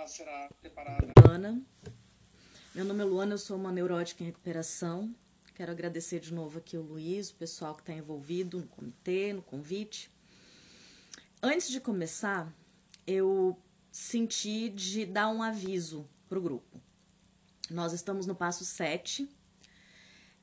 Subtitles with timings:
[0.00, 1.12] ela será preparada.
[1.22, 1.62] Luana.
[2.74, 5.14] Meu nome é Luana, eu sou uma neurótica em recuperação.
[5.54, 9.42] Quero agradecer de novo aqui o Luiz, o pessoal que está envolvido no comitê, no
[9.42, 10.10] convite.
[11.42, 12.50] Antes de começar,
[13.06, 13.58] eu
[13.92, 16.80] senti de dar um aviso para o grupo.
[17.68, 19.28] Nós estamos no passo 7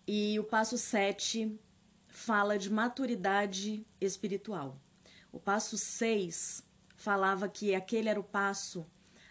[0.06, 1.60] e o passo 7
[2.08, 4.80] fala de maturidade espiritual.
[5.32, 6.64] O passo 6
[6.96, 8.86] falava que aquele era o passo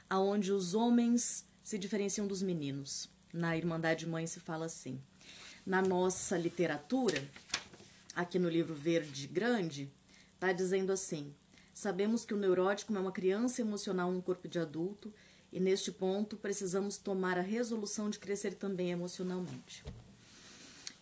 [0.09, 3.09] aonde os homens se diferenciam dos meninos.
[3.33, 5.01] Na Irmandade Mãe se fala assim.
[5.65, 7.23] Na nossa literatura,
[8.15, 9.91] aqui no livro Verde Grande,
[10.35, 11.35] está dizendo assim:
[11.75, 15.13] Sabemos que o neurótico é uma criança emocional num corpo de adulto
[15.53, 19.85] e neste ponto precisamos tomar a resolução de crescer também emocionalmente.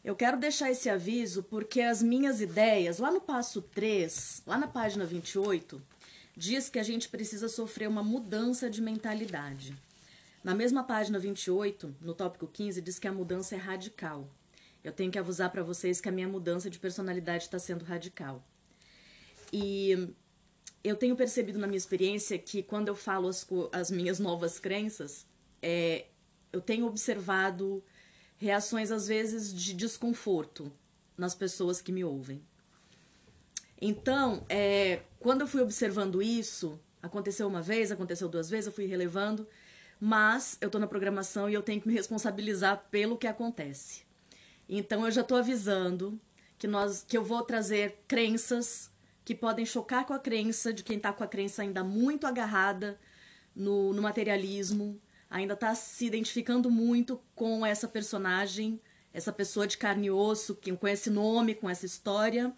[0.04, 4.66] Eu quero deixar esse aviso porque as minhas ideias, lá no passo 3, lá na
[4.66, 5.80] página 28,
[6.36, 9.76] diz que a gente precisa sofrer uma mudança de mentalidade.
[10.42, 14.28] Na mesma página 28, no tópico 15, diz que a mudança é radical.
[14.82, 18.44] Eu tenho que avisar para vocês que a minha mudança de personalidade está sendo radical.
[19.52, 20.14] E
[20.82, 25.26] eu tenho percebido na minha experiência que quando eu falo as, as minhas novas crenças,
[25.62, 26.06] é,
[26.52, 27.82] eu tenho observado
[28.36, 30.70] reações às vezes de desconforto
[31.16, 32.42] nas pessoas que me ouvem.
[33.86, 38.86] Então, é, quando eu fui observando isso, aconteceu uma vez, aconteceu duas vezes, eu fui
[38.86, 39.46] relevando,
[40.00, 44.04] mas eu estou na programação e eu tenho que me responsabilizar pelo que acontece.
[44.66, 46.18] Então, eu já estou avisando
[46.56, 48.90] que nós, que eu vou trazer crenças
[49.22, 52.98] que podem chocar com a crença de quem está com a crença ainda muito agarrada
[53.54, 58.80] no, no materialismo, ainda está se identificando muito com essa personagem,
[59.12, 62.50] essa pessoa de carne e osso, com esse nome, com essa história.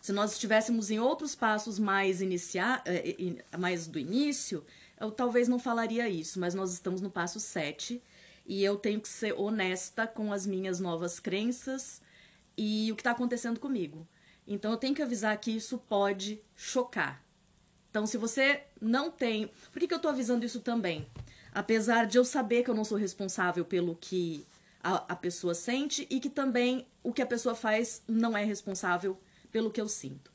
[0.00, 4.64] Se nós estivéssemos em outros passos mais, inicia eh, mais do início,
[4.98, 8.02] eu talvez não falaria isso, mas nós estamos no passo 7
[8.46, 12.00] e eu tenho que ser honesta com as minhas novas crenças
[12.56, 14.06] e o que está acontecendo comigo.
[14.46, 17.22] Então eu tenho que avisar que isso pode chocar.
[17.90, 19.50] Então, se você não tem.
[19.72, 21.06] Por que, que eu estou avisando isso também?
[21.52, 24.46] Apesar de eu saber que eu não sou responsável pelo que
[24.82, 29.18] a, a pessoa sente e que também o que a pessoa faz não é responsável
[29.50, 30.30] pelo que eu sinto.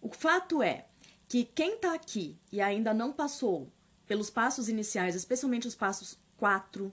[0.00, 0.86] O fato é
[1.28, 3.70] que quem está aqui e ainda não passou
[4.06, 6.92] pelos passos iniciais, especialmente os passos 4,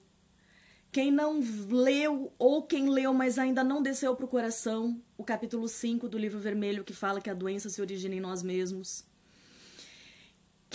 [0.92, 1.40] quem não
[1.70, 6.18] leu ou quem leu, mas ainda não desceu para o coração, o capítulo 5 do
[6.18, 9.06] livro vermelho que fala que a doença se origina em nós mesmos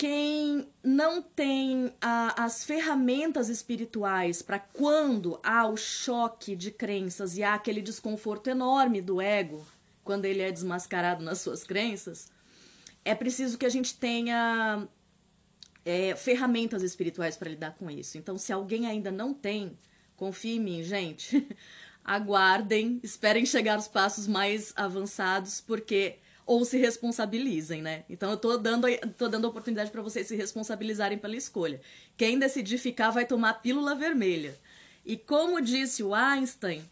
[0.01, 7.43] quem não tem a, as ferramentas espirituais para quando há o choque de crenças e
[7.43, 9.63] há aquele desconforto enorme do ego,
[10.03, 12.31] quando ele é desmascarado nas suas crenças,
[13.03, 14.87] é preciso que a gente tenha
[15.85, 18.17] é, ferramentas espirituais para lidar com isso.
[18.17, 19.77] Então, se alguém ainda não tem,
[20.15, 21.47] confie em mim, gente.
[22.03, 28.03] Aguardem, esperem chegar os passos mais avançados, porque ou se responsabilizem, né?
[28.09, 28.87] Então eu tô dando,
[29.17, 31.79] tô dando oportunidade para vocês se responsabilizarem pela escolha.
[32.17, 34.57] Quem decidir ficar vai tomar pílula vermelha.
[35.05, 36.83] E como disse o Einstein,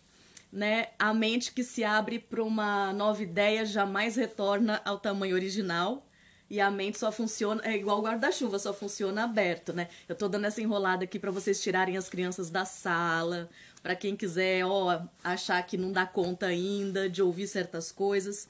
[0.51, 6.05] né, a mente que se abre para uma nova ideia jamais retorna ao tamanho original.
[6.49, 9.87] E a mente só funciona, é igual guarda-chuva, só funciona aberto, né?
[10.07, 13.47] Eu tô dando essa enrolada aqui para vocês tirarem as crianças da sala,
[13.83, 18.47] para quem quiser, ó, achar que não dá conta ainda de ouvir certas coisas.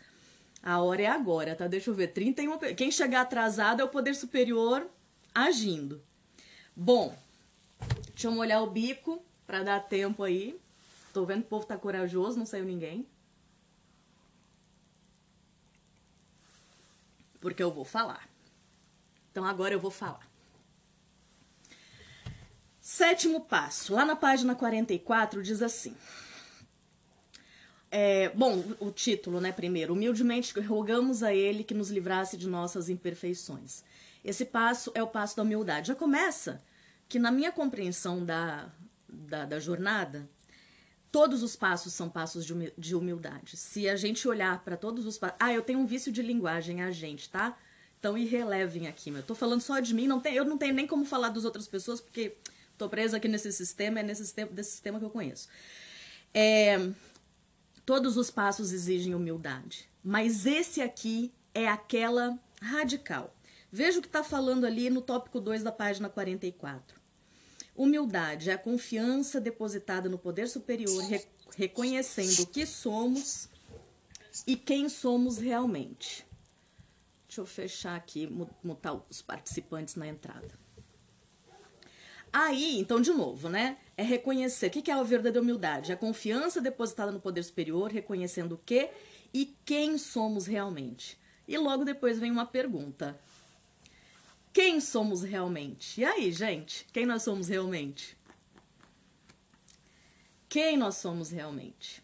[0.63, 1.67] A hora é agora, tá?
[1.67, 2.07] Deixa eu ver.
[2.07, 2.57] 31.
[2.75, 4.87] Quem chegar atrasado é o poder superior
[5.35, 6.01] agindo.
[6.73, 7.13] Bom,
[8.13, 10.57] deixa eu molhar o bico para dar tempo aí.
[11.19, 13.05] Tô vendo que o povo tá corajoso, não saiu ninguém.
[17.41, 18.29] Porque eu vou falar.
[19.29, 20.25] Então agora eu vou falar.
[22.79, 23.93] Sétimo passo.
[23.93, 25.93] Lá na página 44 diz assim:
[27.91, 29.91] é, bom, o título, né, primeiro.
[29.91, 33.83] Humildemente rogamos a Ele que nos livrasse de nossas imperfeições.
[34.23, 35.89] Esse passo é o passo da humildade.
[35.89, 36.63] Já começa
[37.09, 38.71] que, na minha compreensão da,
[39.05, 40.25] da, da jornada,
[41.11, 42.45] todos os passos são passos
[42.77, 43.57] de humildade.
[43.57, 45.37] Se a gente olhar para todos os passos.
[45.39, 47.57] Ah, eu tenho um vício de linguagem, a gente, tá?
[47.99, 50.87] Então irrelevem aqui, eu tô falando só de mim, não tem, eu não tenho nem
[50.87, 52.37] como falar das outras pessoas, porque
[52.77, 55.49] tô presa aqui nesse sistema, é nesse sistema, desse sistema que eu conheço.
[56.33, 56.77] É,
[57.89, 63.35] Todos os passos exigem humildade, mas esse aqui é aquela radical.
[63.71, 66.98] Veja o que está falando ali no tópico 2 da página 44.
[67.79, 73.47] Humildade é a confiança depositada no poder superior, re reconhecendo o que somos
[74.45, 76.27] e quem somos realmente.
[77.25, 78.27] Deixa eu fechar aqui,
[78.61, 80.59] mutar os participantes na entrada.
[82.33, 83.77] Aí, então, de novo, né?
[83.95, 84.67] É reconhecer.
[84.67, 85.93] O que é a verdadeira humildade?
[85.93, 88.89] A confiança depositada no poder superior, reconhecendo o que
[89.33, 91.17] e quem somos realmente.
[91.47, 93.17] E logo depois vem uma pergunta:
[94.61, 96.01] Quem somos realmente?
[96.01, 96.85] E aí, gente?
[96.91, 98.17] Quem nós somos realmente?
[100.49, 102.03] Quem nós somos realmente?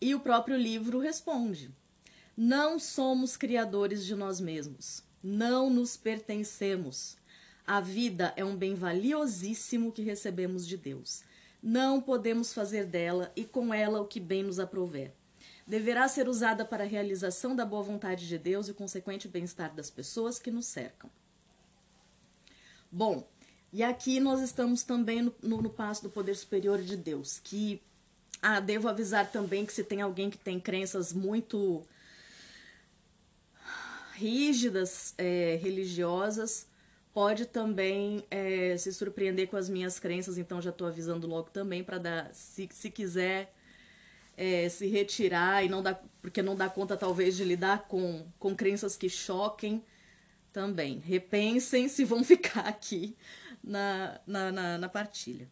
[0.00, 1.68] E o próprio livro responde:
[2.36, 5.02] Não somos criadores de nós mesmos.
[5.20, 7.16] Não nos pertencemos.
[7.66, 11.24] A vida é um bem valiosíssimo que recebemos de Deus.
[11.60, 15.12] Não podemos fazer dela e com ela o que bem nos aprouver.
[15.66, 19.74] Deverá ser usada para a realização da boa vontade de Deus e o consequente bem-estar
[19.74, 21.10] das pessoas que nos cercam.
[22.90, 23.28] Bom,
[23.72, 27.80] e aqui nós estamos também no, no, no passo do poder superior de Deus, que
[28.42, 31.82] ah, devo avisar também que se tem alguém que tem crenças muito
[34.14, 36.66] rígidas, é, religiosas,
[37.12, 41.84] pode também é, se surpreender com as minhas crenças, então já estou avisando logo também
[41.84, 43.54] para dar, se, se quiser
[44.36, 48.54] é, se retirar e não dá, porque não dá conta talvez de lidar com, com
[48.54, 49.84] crenças que choquem,
[50.52, 53.16] também repensem se vão ficar aqui
[53.62, 55.48] na, na, na, na partilha.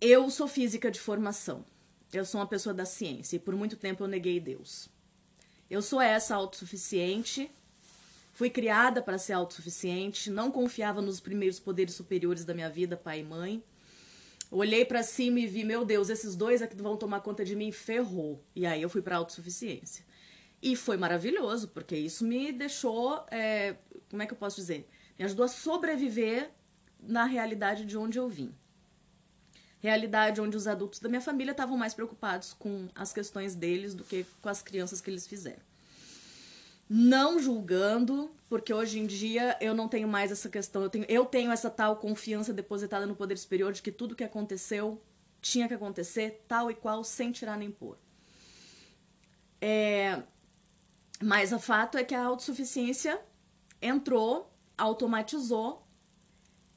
[0.00, 1.64] Eu sou física de formação.
[2.12, 4.88] Eu sou uma pessoa da ciência e por muito tempo eu neguei Deus.
[5.68, 7.50] Eu sou essa autossuficiente
[8.40, 13.20] Fui criada para ser autossuficiente, não confiava nos primeiros poderes superiores da minha vida, pai
[13.20, 13.62] e mãe.
[14.50, 17.70] Olhei para cima e vi, meu Deus, esses dois aqui vão tomar conta de mim,
[17.70, 18.42] ferrou.
[18.56, 20.06] E aí eu fui para autossuficiência.
[20.62, 23.76] E foi maravilhoso, porque isso me deixou, é,
[24.10, 24.88] como é que eu posso dizer?
[25.18, 26.50] Me ajudou a sobreviver
[27.02, 28.54] na realidade de onde eu vim.
[29.78, 34.04] Realidade onde os adultos da minha família estavam mais preocupados com as questões deles do
[34.04, 35.70] que com as crianças que eles fizeram
[36.92, 40.82] não julgando, porque hoje em dia eu não tenho mais essa questão.
[40.82, 44.24] Eu tenho, eu tenho essa tal confiança depositada no poder superior de que tudo que
[44.24, 45.00] aconteceu
[45.40, 47.96] tinha que acontecer tal e qual, sem tirar nem pôr.
[49.60, 50.20] É,
[51.22, 53.20] mas o fato é que a autossuficiência
[53.80, 55.86] entrou, automatizou,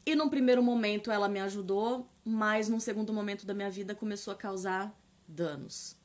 [0.05, 4.33] e num primeiro momento ela me ajudou, mas num segundo momento da minha vida começou
[4.33, 4.93] a causar
[5.27, 5.95] danos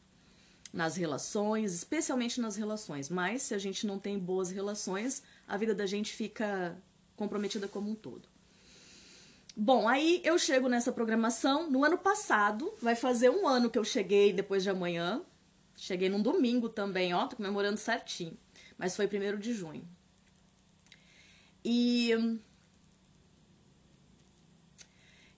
[0.73, 3.09] nas relações, especialmente nas relações.
[3.09, 6.81] Mas se a gente não tem boas relações, a vida da gente fica
[7.17, 8.29] comprometida como um todo.
[9.57, 11.69] Bom, aí eu chego nessa programação.
[11.69, 15.23] No ano passado, vai fazer um ano que eu cheguei depois de amanhã.
[15.79, 18.37] Cheguei num domingo também, ó, tô comemorando certinho.
[18.77, 19.89] Mas foi primeiro de junho.
[21.65, 22.11] E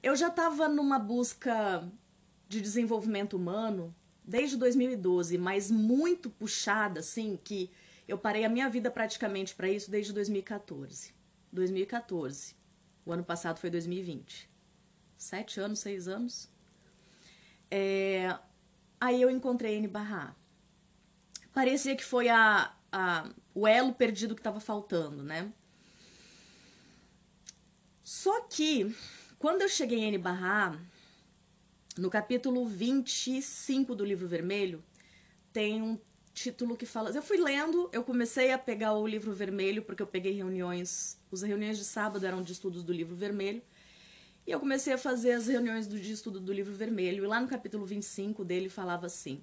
[0.02, 1.86] eu já estava numa busca
[2.48, 3.94] de desenvolvimento humano
[4.24, 7.70] desde 2012, mas muito puxada, assim, que
[8.08, 11.12] eu parei a minha vida praticamente para isso desde 2014.
[11.52, 12.56] 2014.
[13.04, 14.48] O ano passado foi 2020.
[15.18, 16.50] Sete anos, seis anos.
[17.70, 18.38] É...
[19.00, 20.36] Aí eu encontrei N barra
[21.52, 25.52] Parecia que foi a, a, o elo perdido que estava faltando, né?
[28.04, 28.94] Só que,
[29.38, 30.80] quando eu cheguei em N barra
[31.98, 34.82] no capítulo 25 do livro vermelho,
[35.52, 35.98] tem um
[36.32, 37.10] título que fala.
[37.10, 41.18] Eu fui lendo, eu comecei a pegar o livro vermelho, porque eu peguei reuniões.
[41.32, 43.62] As reuniões de sábado eram de estudos do livro vermelho.
[44.46, 47.24] E eu comecei a fazer as reuniões do, de estudo do livro vermelho.
[47.24, 49.42] E lá no capítulo 25 dele falava assim: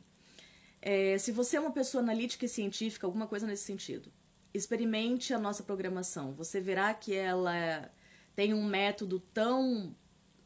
[0.82, 4.12] é, se você é uma pessoa analítica e científica, alguma coisa nesse sentido,
[4.54, 6.34] experimente a nossa programação.
[6.34, 7.92] Você verá que ela
[8.36, 9.96] tem um método tão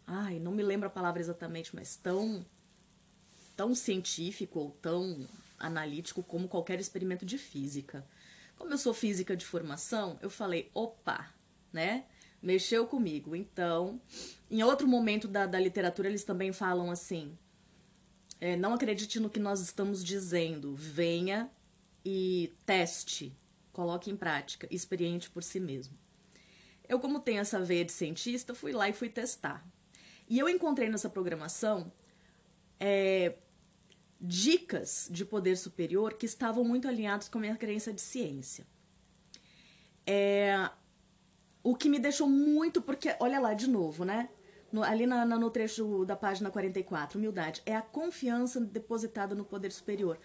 [0.06, 2.46] ai, não me lembro a palavra exatamente, mas tão
[3.56, 5.28] tão científico ou tão
[5.58, 8.06] analítico como qualquer experimento de física.
[8.58, 11.34] Como eu sou física de formação, eu falei, opa,
[11.72, 12.06] né?
[12.42, 13.36] Mexeu comigo.
[13.36, 14.02] Então,
[14.52, 17.38] em outro momento da, da literatura, eles também falam assim:
[18.40, 21.50] é, não acredite no que nós estamos dizendo, venha
[22.04, 23.34] e teste,
[23.72, 25.98] coloque em prática, experiente por si mesmo.
[26.88, 29.66] Eu, como tenho essa veia de cientista, fui lá e fui testar.
[30.28, 31.90] E eu encontrei nessa programação
[32.78, 33.36] é,
[34.20, 38.68] dicas de poder superior que estavam muito alinhados com a minha crença de ciência.
[40.06, 40.70] É,
[41.64, 44.30] o que me deixou muito, porque, olha lá, de novo, né?
[44.72, 49.44] No, ali na, na, no trecho da página 44, humildade, é a confiança depositada no
[49.44, 50.18] poder superior.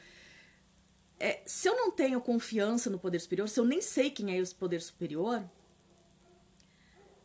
[1.18, 4.38] É, se eu não tenho confiança no poder superior, se eu nem sei quem é
[4.38, 5.42] esse poder superior,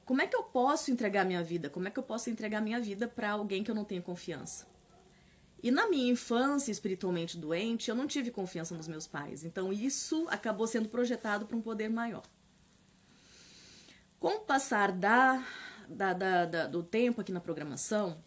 [0.06, 1.70] como é que eu posso entregar minha vida?
[1.70, 4.68] Como é que eu posso entregar minha vida para alguém que eu não tenho confiança?
[5.64, 9.44] E na minha infância espiritualmente doente, eu não tive confiança nos meus pais.
[9.44, 12.24] Então isso acabou sendo projetado para um poder maior.
[14.20, 15.46] Com o passar da
[15.96, 18.24] da, da, da, do tempo aqui na programação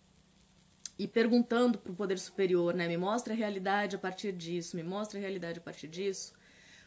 [0.98, 4.82] e perguntando para o poder superior, né, me mostra a realidade a partir disso, me
[4.82, 6.34] mostra a realidade a partir disso,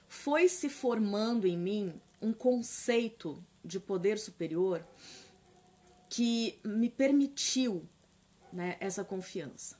[0.07, 4.85] foi se formando em mim um conceito de poder superior
[6.09, 7.87] que me permitiu
[8.51, 9.77] né, essa confiança.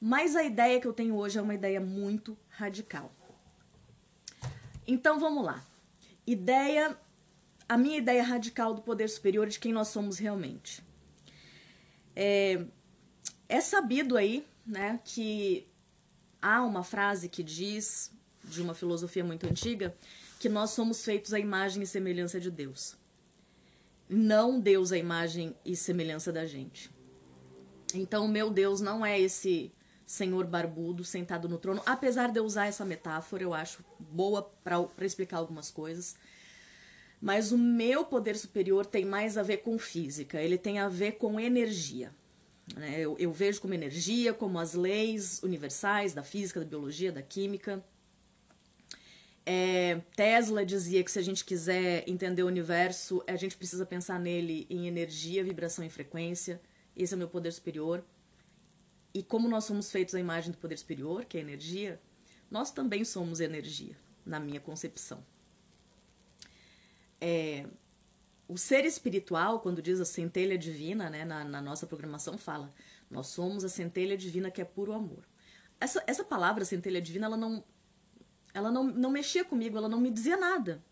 [0.00, 3.12] Mas a ideia que eu tenho hoje é uma ideia muito radical.
[4.86, 5.62] Então vamos lá.
[6.26, 6.98] Ideia,
[7.70, 10.82] a minha ideia radical do poder superior de quem nós somos realmente.
[12.16, 12.64] É,
[13.48, 15.68] é sabido aí, né, que
[16.42, 18.10] há uma frase que diz
[18.42, 19.94] de uma filosofia muito antiga
[20.40, 22.96] que nós somos feitos à imagem e semelhança de Deus.
[24.08, 26.90] Não Deus à imagem e semelhança da gente.
[27.94, 29.72] Então, meu Deus não é esse
[30.04, 35.06] senhor barbudo sentado no trono, apesar de eu usar essa metáfora, eu acho boa para
[35.06, 36.16] explicar algumas coisas.
[37.20, 41.12] Mas o meu poder superior tem mais a ver com física, ele tem a ver
[41.12, 42.14] com energia.
[42.74, 43.00] Né?
[43.00, 47.84] Eu, eu vejo como energia, como as leis universais da física, da biologia, da química.
[49.44, 54.18] É, Tesla dizia que se a gente quiser entender o universo, a gente precisa pensar
[54.18, 56.60] nele em energia, vibração e frequência.
[56.96, 58.04] Esse é o meu poder superior.
[59.12, 62.00] E como nós somos feitos à imagem do poder superior, que é energia,
[62.50, 65.24] nós também somos energia, na minha concepção.
[67.20, 67.66] É,
[68.48, 72.72] o ser espiritual, quando diz a centelha divina, né, na, na, nossa programação, fala:
[73.10, 75.24] nós somos a centelha divina que é puro amor.
[75.80, 77.64] Essa, essa palavra, centelha divina, ela não,
[78.52, 80.82] ela não, não mexia comigo, ela não me dizia nada.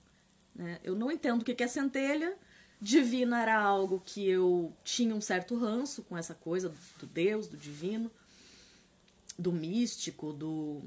[0.54, 0.78] Né?
[0.82, 2.36] Eu não entendo o que é centelha,
[2.80, 7.56] Divina era algo que eu tinha um certo ranço com essa coisa do Deus, do
[7.56, 8.10] divino,
[9.36, 10.82] do místico, do.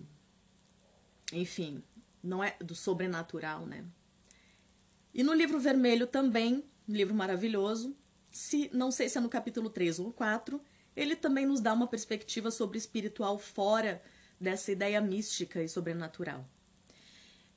[1.34, 1.84] Enfim,
[2.24, 3.84] não é do sobrenatural, né?
[5.14, 7.96] E no livro vermelho também, um livro maravilhoso,
[8.30, 10.62] se não sei se é no capítulo 3 ou 4,
[10.96, 14.02] ele também nos dá uma perspectiva sobre espiritual fora
[14.40, 16.48] dessa ideia mística e sobrenatural.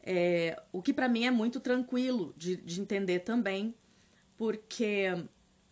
[0.03, 3.75] É, o que para mim é muito tranquilo de, de entender também,
[4.37, 5.07] porque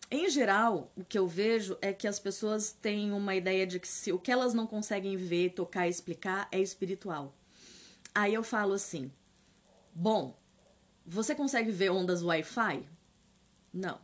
[0.09, 3.87] em geral, o que eu vejo é que as pessoas têm uma ideia de que
[3.87, 7.35] se o que elas não conseguem ver, tocar explicar é espiritual.
[8.13, 9.11] Aí eu falo assim:
[9.93, 10.37] bom,
[11.05, 12.87] você consegue ver ondas Wi-Fi?
[13.73, 13.99] Não.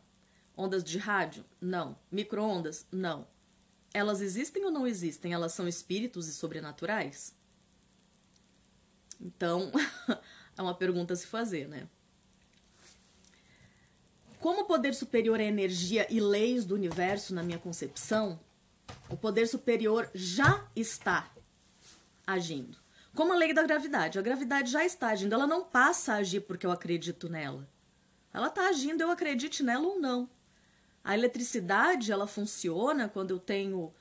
[0.56, 1.44] Ondas de rádio?
[1.60, 1.96] Não.
[2.10, 2.86] Microondas?
[2.92, 3.26] Não.
[3.92, 5.32] Elas existem ou não existem?
[5.32, 7.34] Elas são espíritos e sobrenaturais?
[9.20, 9.70] Então,
[10.56, 11.88] é uma pergunta a se fazer, né?
[14.38, 18.40] Como o poder superior é energia e leis do universo, na minha concepção,
[19.08, 21.30] o poder superior já está
[22.26, 22.78] agindo.
[23.14, 24.18] Como a lei da gravidade.
[24.18, 25.34] A gravidade já está agindo.
[25.34, 27.68] Ela não passa a agir porque eu acredito nela.
[28.32, 30.28] Ela está agindo, eu acredite nela ou não.
[31.02, 33.92] A eletricidade, ela funciona quando eu tenho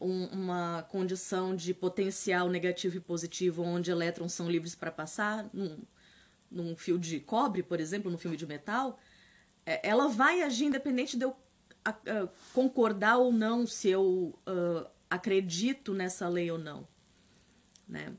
[0.00, 5.78] um, uma condição de potencial negativo e positivo, onde elétrons são livres para passar, num,
[6.50, 8.98] num fio de cobre, por exemplo, num fio de metal
[9.64, 15.94] é, ela vai agir independente de eu uh, concordar ou não se eu uh, acredito
[15.94, 16.86] nessa lei ou não,
[17.86, 18.12] né?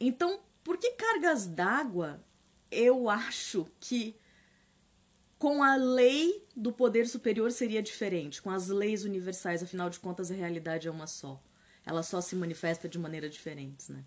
[0.00, 2.24] Então, por que cargas d'água
[2.70, 4.16] eu acho que
[5.38, 10.30] com a lei do poder superior seria diferente, com as leis universais, afinal de contas
[10.30, 11.42] a realidade é uma só.
[11.84, 14.04] Ela só se manifesta de maneira diferentes, né?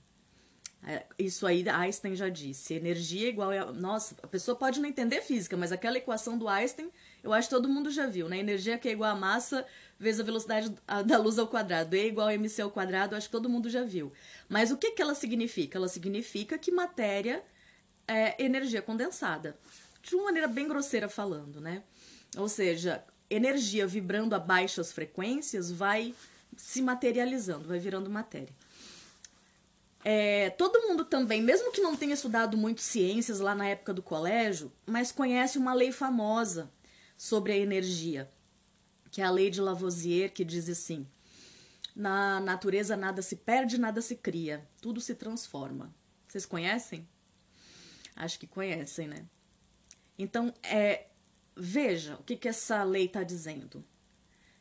[0.85, 2.73] É, isso aí Einstein já disse.
[2.73, 3.71] Energia é igual a.
[3.71, 6.91] Nossa, a pessoa pode não entender física, mas aquela equação do Einstein,
[7.23, 8.37] eu acho que todo mundo já viu, né?
[8.37, 9.65] Energia que é igual a massa
[10.03, 11.95] vezes a velocidade da luz ao quadrado.
[11.95, 14.11] E igual a mc ao quadrado, acho que todo mundo já viu.
[14.47, 15.77] Mas o que, que ela significa?
[15.77, 17.43] Ela significa que matéria
[18.07, 19.57] é energia condensada.
[20.01, 21.81] De uma maneira bem grosseira falando, né?
[22.37, 26.13] Ou seja, energia vibrando a baixas frequências vai
[26.57, 28.53] se materializando, vai virando matéria.
[30.05, 34.03] É, todo mundo também, mesmo que não tenha estudado muito ciências lá na época do
[34.03, 36.69] colégio, mas conhece uma lei famosa
[37.17, 38.29] sobre a energia,
[39.13, 41.07] que é a lei de Lavoisier, que diz assim:
[41.95, 45.93] na natureza nada se perde, nada se cria, tudo se transforma.
[46.27, 47.07] Vocês conhecem?
[48.15, 49.27] Acho que conhecem, né?
[50.17, 51.09] Então, é,
[51.55, 53.85] veja o que, que essa lei está dizendo.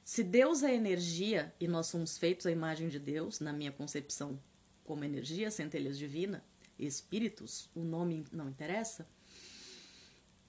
[0.05, 4.39] Se Deus é energia e nós somos feitos à imagem de Deus, na minha concepção
[4.85, 6.45] como energia, centelhas divina,
[6.79, 9.09] espíritos, o nome não interessa,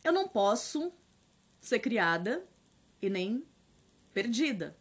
[0.04, 0.92] eu não posso
[1.62, 2.46] ser criada
[3.02, 3.46] e nem
[4.14, 4.78] perdida.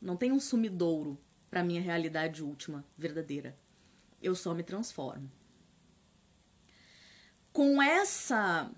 [0.00, 1.18] Não tem um sumidouro
[1.50, 3.56] para minha realidade última, verdadeira.
[4.22, 5.30] Eu só me transformo.
[7.52, 8.70] Com essa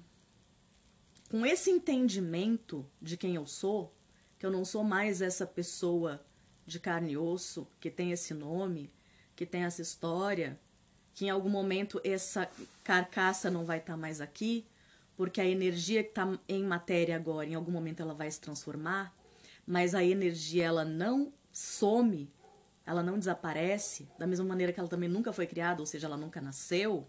[1.31, 3.95] com esse entendimento de quem eu sou,
[4.39, 6.23] que eu não sou mais essa pessoa
[6.67, 8.93] de carne e osso que tem esse nome,
[9.35, 10.61] que tem essa história,
[11.15, 12.51] que em algum momento essa
[12.85, 14.67] carcaça não vai estar tá mais aqui,
[15.17, 19.15] porque a energia que está em matéria agora, em algum momento ela vai se transformar,
[19.73, 22.31] mas a energia ela não some,
[22.85, 26.17] ela não desaparece, da mesma maneira que ela também nunca foi criada, ou seja, ela
[26.19, 27.09] nunca nasceu.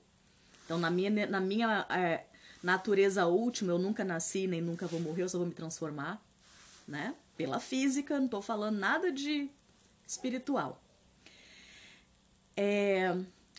[0.64, 2.24] Então, na minha, na minha é,
[2.64, 6.26] natureza última, eu nunca nasci, nem nunca vou morrer, eu só vou me transformar,
[6.88, 7.14] né?
[7.36, 9.50] Pela física, não estou falando nada de
[10.08, 10.82] espiritual.
[12.56, 13.14] É,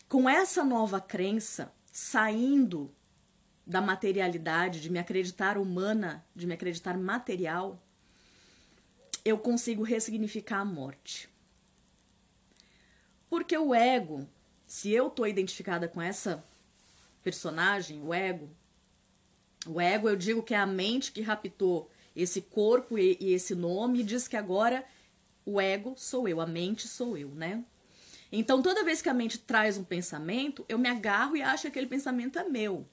[0.09, 2.91] com essa nova crença, saindo
[3.67, 7.84] da materialidade, de me acreditar humana, de me acreditar material,
[9.25, 11.27] eu consigo ressignificar a morte.
[13.27, 14.27] Porque o ego,
[14.67, 16.45] se eu tô identificada com essa
[17.23, 18.47] personagem, o ego,
[19.65, 23.55] o ego eu digo que é a mente que raptou esse corpo e, e esse
[23.55, 24.85] nome e diz que agora
[25.43, 27.63] o ego sou eu, a mente sou eu, né?
[28.31, 31.67] Então toda vez que a mente traz um pensamento, eu me agarro e acho que
[31.69, 32.85] aquele pensamento é meu.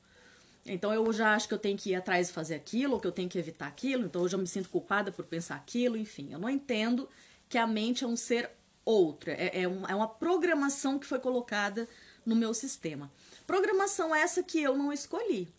[0.65, 3.07] Então eu já acho que eu tenho que ir atrás e fazer aquilo, ou que
[3.07, 6.33] eu tenho que evitar aquilo, então eu já me sinto culpada por pensar aquilo, enfim.
[6.33, 7.09] Eu não entendo
[7.49, 8.51] que a mente é um ser
[8.85, 11.89] outro, é, é, um, é uma programação que foi colocada
[12.25, 13.11] no meu sistema.
[13.47, 15.53] Programação essa que eu não escolhi,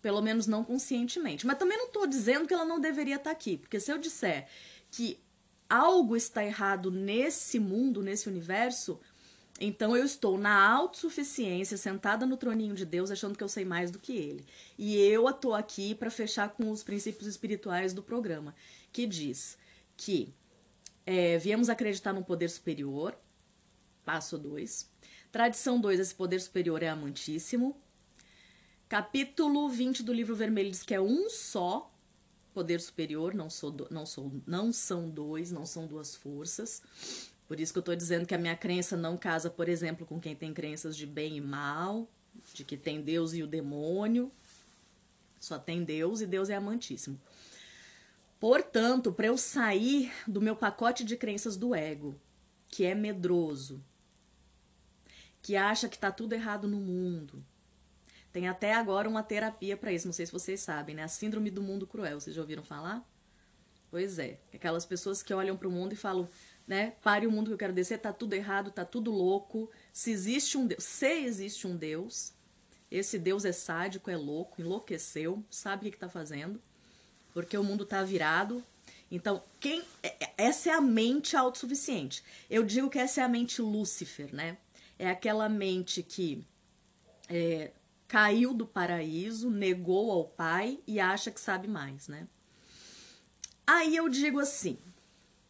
[0.00, 1.46] pelo menos não conscientemente.
[1.46, 3.98] Mas também não estou dizendo que ela não deveria estar tá aqui, porque se eu
[3.98, 4.48] disser
[4.90, 5.18] que
[5.68, 9.00] algo está errado nesse mundo, nesse universo,
[9.60, 13.90] então eu estou na autossuficiência, sentada no troninho de Deus, achando que eu sei mais
[13.90, 14.44] do que ele.
[14.76, 18.54] E eu estou aqui para fechar com os princípios espirituais do programa,
[18.92, 19.56] que diz
[19.96, 20.34] que
[21.06, 23.16] é, viemos acreditar num poder superior,
[24.04, 24.90] passo 2.
[25.30, 27.76] Tradição 2, esse poder superior é amantíssimo.
[28.88, 31.92] Capítulo 20 do livro vermelho diz que é um só
[32.52, 36.82] poder superior, não, sou, não, sou, não são dois, não são duas forças.
[37.46, 40.18] Por isso que eu estou dizendo que a minha crença não casa, por exemplo, com
[40.20, 42.08] quem tem crenças de bem e mal,
[42.54, 44.32] de que tem Deus e o demônio.
[45.38, 47.20] Só tem Deus e Deus é amantíssimo.
[48.40, 52.18] Portanto, para eu sair do meu pacote de crenças do ego,
[52.68, 53.82] que é medroso,
[55.40, 57.44] que acha que está tudo errado no mundo,
[58.32, 61.02] tem até agora uma terapia para isso, não sei se vocês sabem, né?
[61.02, 63.08] A síndrome do mundo cruel, vocês já ouviram falar?
[63.90, 66.28] Pois é, aquelas pessoas que olham para o mundo e falam:
[66.66, 66.94] né?
[67.02, 69.70] Pare o mundo que eu quero descer, tá tudo errado, tá tudo louco.
[69.92, 72.32] Se existe um Deus, se existe um Deus,
[72.90, 76.60] esse Deus é sádico, é louco, enlouqueceu, sabe o que está fazendo,
[77.32, 78.64] porque o mundo está virado.
[79.10, 82.22] Então, quem é, é, essa é a mente autossuficiente.
[82.48, 84.56] Eu digo que essa é a mente Lúcifer, né?
[84.98, 86.44] É aquela mente que
[87.28, 87.72] é,
[88.08, 92.26] caiu do paraíso, negou ao pai e acha que sabe mais, né?
[93.66, 94.78] Aí eu digo assim,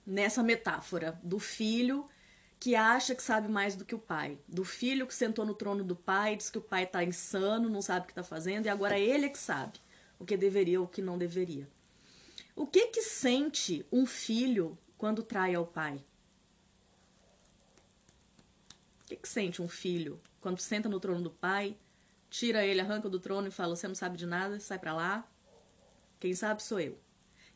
[0.07, 2.09] nessa metáfora do filho
[2.59, 5.85] que acha que sabe mais do que o pai, do filho que sentou no trono
[5.85, 8.69] do pai, diz que o pai está insano, não sabe o que está fazendo e
[8.69, 9.79] agora ele é que sabe
[10.19, 11.69] o que deveria ou o que não deveria.
[12.57, 16.03] O que que sente um filho quando trai ao pai?
[19.03, 21.77] O que que sente um filho quando senta no trono do pai,
[22.31, 25.29] tira ele, arranca do trono e fala: "Você não sabe de nada, sai para lá"?
[26.21, 26.99] Quem sabe sou eu.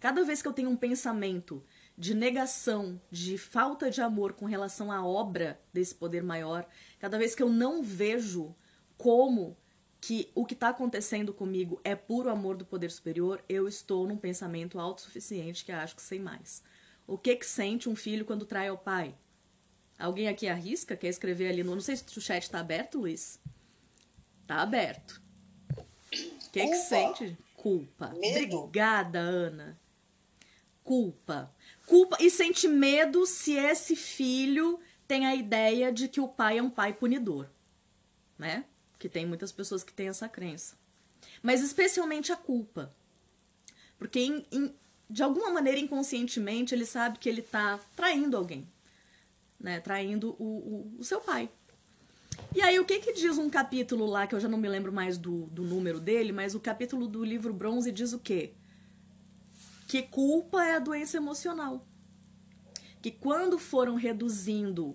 [0.01, 1.65] Cada vez que eu tenho um pensamento
[1.99, 6.65] de negação, de falta de amor com relação à obra desse poder maior,
[7.01, 8.55] cada vez que eu não vejo
[8.97, 9.57] como
[10.01, 14.17] que o que está acontecendo comigo é puro amor do poder superior, eu estou num
[14.17, 16.63] pensamento autossuficiente que acho que sei mais.
[17.05, 19.13] O que que sente um filho quando trai ao pai?
[19.99, 20.97] Alguém aqui arrisca?
[20.97, 21.75] Quer escrever ali no.
[21.75, 23.41] Não sei se o chat está aberto, Luiz.
[24.47, 25.21] Tá aberto.
[26.13, 27.37] O que que sente?
[27.57, 28.15] Culpa.
[28.21, 28.59] Medo.
[28.59, 29.81] Obrigada, Ana.
[30.85, 31.53] Culpa
[31.88, 36.62] culpa e sente medo se esse filho tem a ideia de que o pai é
[36.62, 37.48] um pai punidor,
[38.38, 38.66] né?
[38.98, 40.77] Que tem muitas pessoas que têm essa crença.
[41.42, 42.94] Mas especialmente a culpa.
[43.98, 44.74] Porque em, em,
[45.09, 48.68] de alguma maneira inconscientemente ele sabe que ele está traindo alguém,
[49.59, 49.81] né?
[49.81, 51.48] Traindo o, o, o, seu pai.
[52.55, 54.92] E aí o que que diz um capítulo lá que eu já não me lembro
[54.92, 58.53] mais do, do número dele, mas o capítulo do livro Bronze diz o quê?
[59.88, 61.88] Que culpa é a doença emocional.
[63.01, 64.94] Que quando foram reduzindo,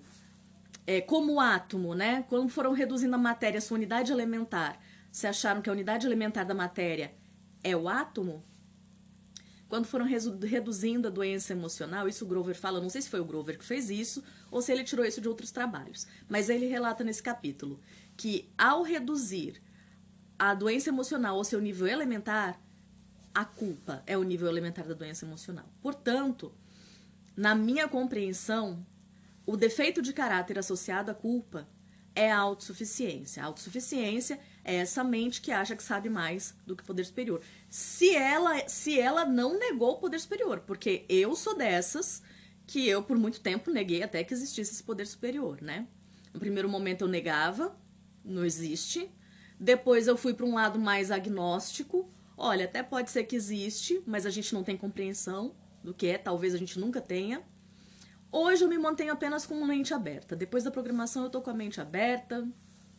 [0.86, 2.24] é, como átomo, né?
[2.30, 4.80] Quando foram reduzindo a matéria, a sua unidade elementar,
[5.12, 7.12] se acharam que a unidade elementar da matéria
[7.64, 8.46] é o átomo?
[9.68, 13.26] Quando foram reduzindo a doença emocional, isso o Grover fala, não sei se foi o
[13.26, 17.04] Grover que fez isso ou se ele tirou isso de outros trabalhos, mas ele relata
[17.04, 17.80] nesse capítulo
[18.16, 19.60] que ao reduzir
[20.38, 22.62] a doença emocional ao seu nível elementar,
[23.34, 25.66] a culpa é o nível elementar da doença emocional.
[25.82, 26.54] Portanto,
[27.36, 28.86] na minha compreensão,
[29.46, 31.68] o defeito de caráter associado à culpa
[32.16, 33.42] é a autossuficiência.
[33.42, 37.42] A autossuficiência é essa mente que acha que sabe mais do que o poder superior.
[37.70, 42.22] Se ela, se ela não negou o poder superior, porque eu sou dessas
[42.66, 45.88] que eu por muito tempo neguei até que existisse esse poder superior, né?
[46.34, 47.76] No primeiro momento eu negava,
[48.24, 49.10] não existe.
[49.60, 52.10] Depois eu fui para um lado mais agnóstico.
[52.38, 56.18] Olha, até pode ser que existe, mas a gente não tem compreensão do que é,
[56.18, 57.44] talvez a gente nunca tenha.
[58.32, 60.36] Hoje eu me mantenho apenas com mente aberta.
[60.36, 62.48] Depois da programação eu tô com a mente aberta,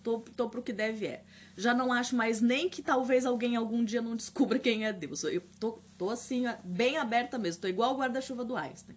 [0.02, 1.24] tô, tô pro que deve é.
[1.56, 5.24] Já não acho mais nem que talvez alguém algum dia não descubra quem é Deus.
[5.24, 8.96] Eu tô, tô assim, bem aberta mesmo, tô igual o guarda-chuva do Einstein.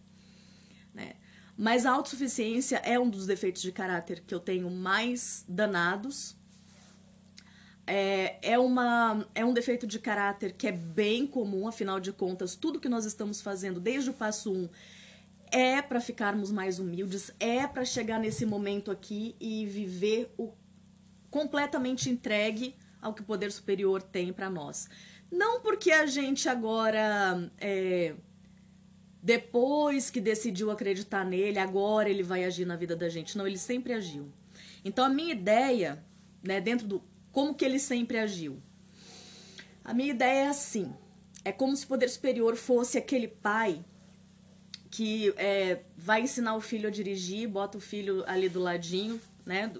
[0.93, 1.13] Né?
[1.57, 6.37] Mas a autossuficiência é um dos defeitos de caráter que eu tenho mais danados.
[7.89, 12.53] É, é, uma, é um defeito de caráter que é bem comum, afinal de contas,
[12.53, 14.69] tudo que nós estamos fazendo desde o passo 1 um,
[15.49, 20.51] é para ficarmos mais humildes, é para chegar nesse momento aqui e viver o
[21.29, 24.89] completamente entregue ao que o poder superior tem para nós.
[25.31, 28.15] Não porque a gente agora é,
[29.21, 33.37] depois que decidiu acreditar nele, agora ele vai agir na vida da gente.
[33.37, 34.31] Não, ele sempre agiu.
[34.83, 36.03] Então a minha ideia,
[36.41, 37.03] né, dentro do
[37.37, 38.59] como que ele sempre agiu.
[39.85, 40.91] A minha ideia é assim:
[41.45, 43.85] é como se o poder superior fosse aquele pai
[44.89, 49.71] que é, vai ensinar o filho a dirigir, bota o filho ali do ladinho, né?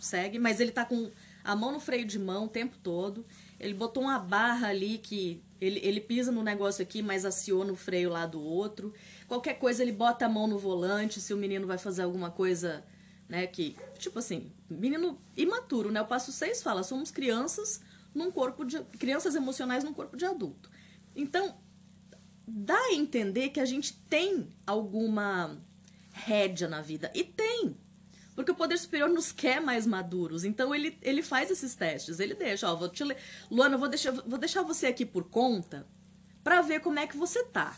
[0.00, 1.10] Segue, mas ele tá com
[1.44, 3.26] a mão no freio de mão o tempo todo.
[3.60, 7.76] Ele botou uma barra ali que ele, ele pisa no negócio aqui, mas aciona o
[7.76, 8.94] freio lá do outro.
[9.28, 12.82] Qualquer coisa ele bota a mão no volante, se o menino vai fazer alguma coisa,
[13.28, 16.00] né, que, tipo assim, menino imaturo, né?
[16.00, 17.80] O passo 6 fala, somos crianças
[18.14, 20.70] num corpo de crianças emocionais num corpo de adulto.
[21.14, 21.56] Então,
[22.46, 25.58] dá a entender que a gente tem alguma
[26.12, 27.10] rédea na vida.
[27.14, 27.76] E tem.
[28.34, 30.44] Porque o poder superior nos quer mais maduros.
[30.44, 32.18] Então ele, ele faz esses testes.
[32.18, 33.04] Ele deixa, ó, vou te.
[33.50, 35.86] Luana, vou deixar, vou deixar você aqui por conta
[36.42, 37.76] para ver como é que você tá.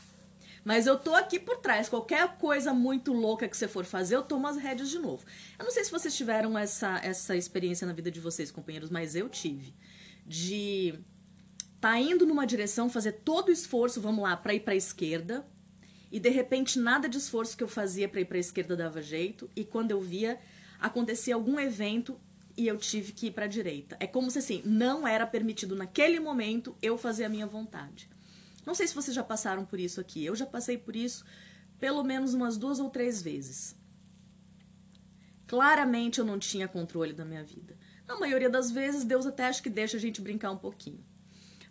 [0.64, 1.88] Mas eu tô aqui por trás.
[1.88, 5.24] Qualquer coisa muito louca que você for fazer, eu tomo as rédeas de novo.
[5.58, 9.14] Eu não sei se vocês tiveram essa, essa experiência na vida de vocês, companheiros, mas
[9.14, 9.74] eu tive.
[10.26, 10.98] De
[11.80, 15.46] tá indo numa direção, fazer todo o esforço, vamos lá, para ir para esquerda,
[16.10, 19.50] e de repente nada de esforço que eu fazia para ir para esquerda dava jeito,
[19.54, 20.40] e quando eu via
[20.80, 22.18] acontecia algum evento
[22.56, 23.96] e eu tive que ir para a direita.
[24.00, 28.08] É como se assim, não era permitido naquele momento eu fazer a minha vontade.
[28.66, 30.24] Não sei se vocês já passaram por isso aqui.
[30.24, 31.24] Eu já passei por isso
[31.78, 33.76] pelo menos umas duas ou três vezes.
[35.46, 37.76] Claramente eu não tinha controle da minha vida.
[38.06, 41.04] Na maioria das vezes, Deus até acha que deixa a gente brincar um pouquinho.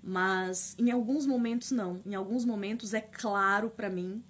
[0.01, 2.01] Mas em alguns momentos não.
[2.06, 4.23] Em alguns momentos é claro para mim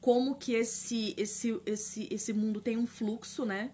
[0.00, 3.72] como que esse esse esse esse mundo tem um fluxo, né?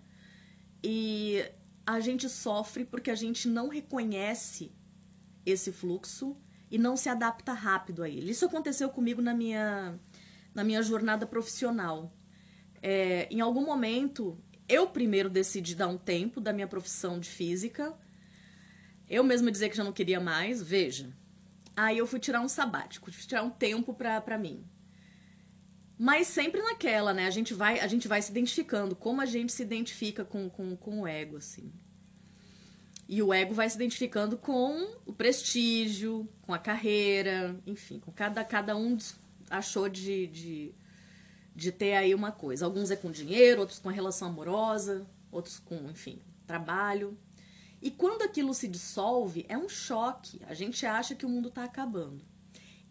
[0.83, 1.45] E
[1.85, 4.73] a gente sofre porque a gente não reconhece
[5.45, 6.37] esse fluxo
[6.71, 8.31] e não se adapta rápido a ele.
[8.31, 9.99] Isso aconteceu comigo na minha
[10.55, 12.13] na minha jornada profissional.
[12.83, 17.95] É, em algum momento, eu primeiro decidi dar um tempo da minha profissão de física
[19.09, 21.17] eu mesma dizer que já não queria mais, veja.
[21.77, 24.65] Aí eu fui tirar um sabático, fui tirar um tempo pra, pra mim.
[25.99, 27.27] Mas sempre naquela, né?
[27.27, 30.77] A gente vai, a gente vai se identificando, como a gente se identifica com, com,
[30.77, 31.73] com o ego, assim.
[33.09, 38.45] E o ego vai se identificando com o prestígio, com a carreira, enfim, com cada,
[38.45, 38.99] cada um
[39.49, 40.75] achou de, de,
[41.55, 42.65] de ter aí uma coisa.
[42.65, 47.17] Alguns é com dinheiro, outros com a relação amorosa, outros com, enfim, trabalho.
[47.81, 50.41] E quando aquilo se dissolve, é um choque.
[50.49, 52.25] A gente acha que o mundo está acabando.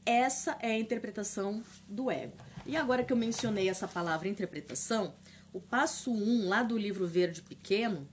[0.06, 2.38] Essa é a interpretação do ego.
[2.66, 5.14] E agora que eu mencionei essa palavra interpretação,
[5.52, 8.08] o passo 1 um, lá do livro verde pequeno,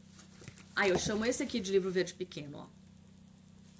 [0.74, 2.66] aí eu chamo esse aqui de livro verde pequeno, ó.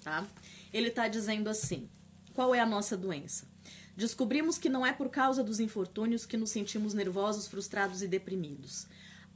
[0.01, 0.27] Tá?
[0.71, 1.89] Ele está dizendo assim:
[2.33, 3.47] qual é a nossa doença?
[3.95, 8.87] Descobrimos que não é por causa dos infortúnios que nos sentimos nervosos, frustrados e deprimidos.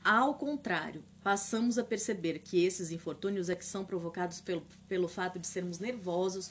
[0.03, 5.37] Ao contrário, passamos a perceber que esses infortúnios é que são provocados pelo, pelo fato
[5.37, 6.49] de sermos nervosos,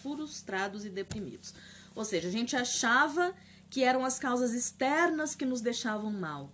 [0.00, 1.54] frustrados e deprimidos.
[1.94, 3.34] Ou seja, a gente achava
[3.68, 6.52] que eram as causas externas que nos deixavam mal.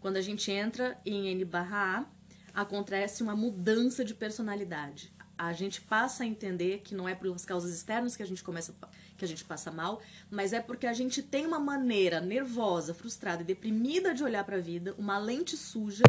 [0.00, 2.13] Quando a gente entra em N barra A,
[2.54, 5.12] acontece uma mudança de personalidade.
[5.36, 8.74] A gente passa a entender que não é pelas causas externas que a gente começa
[9.16, 13.42] que a gente passa mal, mas é porque a gente tem uma maneira nervosa, frustrada
[13.42, 16.04] e deprimida de olhar para a vida, uma lente suja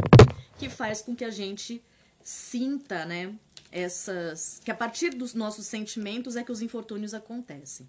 [0.58, 1.84] que faz com que a gente
[2.24, 3.36] sinta, né,
[3.72, 4.60] essas.
[4.64, 7.88] que a partir dos nossos sentimentos é que os infortúnios acontecem.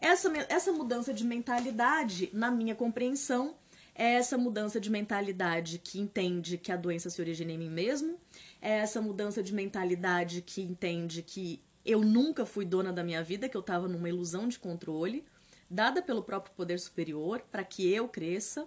[0.00, 3.54] Essa, essa mudança de mentalidade, na minha compreensão,
[3.94, 8.18] é essa mudança de mentalidade que entende que a doença se origina em mim mesmo,
[8.60, 13.48] é essa mudança de mentalidade que entende que eu nunca fui dona da minha vida,
[13.48, 15.24] que eu estava numa ilusão de controle,
[15.68, 18.66] dada pelo próprio poder superior para que eu cresça,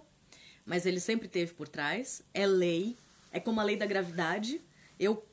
[0.64, 2.22] mas ele sempre teve por trás.
[2.34, 2.96] É lei,
[3.32, 4.60] é como a lei da gravidade.
[4.98, 5.24] Eu,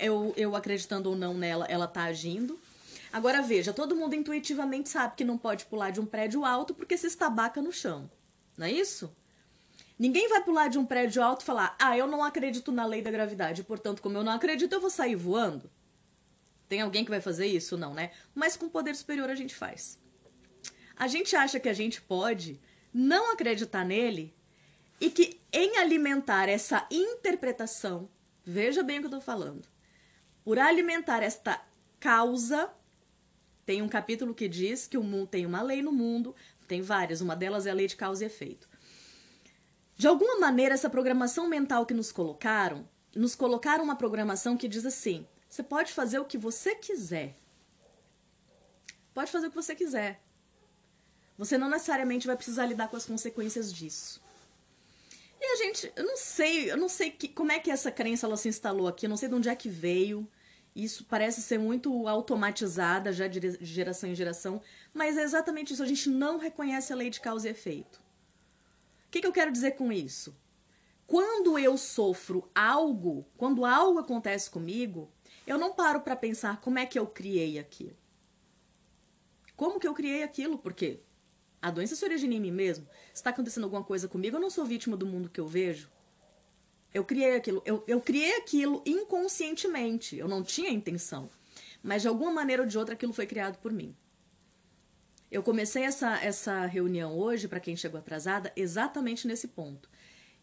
[0.00, 2.58] eu, eu acreditando ou não nela, ela está agindo.
[3.12, 6.96] Agora veja, todo mundo intuitivamente sabe que não pode pular de um prédio alto porque
[6.96, 8.10] se estabaca no chão.
[8.56, 9.14] Não é isso?
[10.02, 13.00] Ninguém vai pular de um prédio alto e falar: "Ah, eu não acredito na lei
[13.00, 15.70] da gravidade, portanto, como eu não acredito, eu vou sair voando".
[16.68, 17.76] Tem alguém que vai fazer isso?
[17.76, 18.10] Não, né?
[18.34, 20.02] Mas com poder superior a gente faz.
[20.96, 22.60] A gente acha que a gente pode
[22.92, 24.34] não acreditar nele
[25.00, 28.10] e que em alimentar essa interpretação,
[28.44, 29.68] veja bem o que eu estou falando,
[30.42, 31.64] por alimentar esta
[32.00, 32.68] causa,
[33.64, 36.34] tem um capítulo que diz que o mundo tem uma lei no mundo,
[36.66, 38.71] tem várias, uma delas é a lei de causa e efeito.
[39.96, 44.84] De alguma maneira, essa programação mental que nos colocaram, nos colocaram uma programação que diz
[44.86, 47.36] assim: você pode fazer o que você quiser.
[49.14, 50.20] Pode fazer o que você quiser.
[51.36, 54.22] Você não necessariamente vai precisar lidar com as consequências disso.
[55.40, 58.26] E a gente, eu não sei, eu não sei que, como é que essa crença
[58.26, 60.26] ela se instalou aqui, eu não sei de onde é que veio.
[60.74, 64.62] Isso parece ser muito automatizada já de geração em geração,
[64.94, 65.82] mas é exatamente isso.
[65.82, 68.01] A gente não reconhece a lei de causa e efeito.
[69.12, 70.34] Que, que eu quero dizer com isso?
[71.06, 75.12] Quando eu sofro algo, quando algo acontece comigo,
[75.46, 77.94] eu não paro para pensar como é que eu criei aquilo.
[79.54, 80.56] Como que eu criei aquilo?
[80.56, 81.00] Porque
[81.60, 82.88] a doença se origina em mim mesmo.
[83.12, 85.90] Está acontecendo alguma coisa comigo, eu não sou vítima do mundo que eu vejo.
[86.94, 90.16] Eu criei aquilo, eu, eu criei aquilo inconscientemente.
[90.16, 91.28] Eu não tinha intenção.
[91.82, 93.94] Mas de alguma maneira ou de outra aquilo foi criado por mim.
[95.32, 99.88] Eu comecei essa, essa reunião hoje, para quem chegou atrasada, exatamente nesse ponto.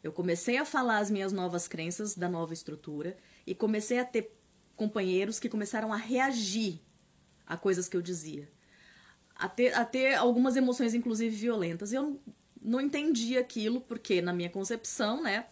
[0.04, 4.36] Eu comecei a falar as minhas novas crenças da nova estrutura e comecei a ter
[4.76, 6.82] companheiros que começaram a reagir
[7.46, 8.50] a coisas que eu dizia.
[9.36, 11.94] A ter, a ter algumas emoções, inclusive violentas.
[11.94, 12.20] Eu
[12.60, 15.46] não entendi aquilo, porque na minha concepção, né?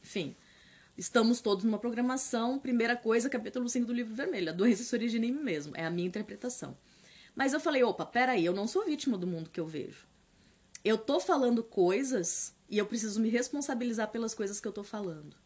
[0.00, 0.36] Enfim,
[0.96, 2.60] estamos todos numa programação.
[2.60, 4.50] Primeira coisa, capítulo 5 do livro vermelho.
[4.50, 5.76] A doença se origina em mim mesmo.
[5.76, 6.78] É a minha interpretação.
[7.38, 10.08] Mas eu falei, opa, peraí, eu não sou vítima do mundo que eu vejo.
[10.84, 15.36] Eu tô falando coisas e eu preciso me responsabilizar pelas coisas que eu tô falando.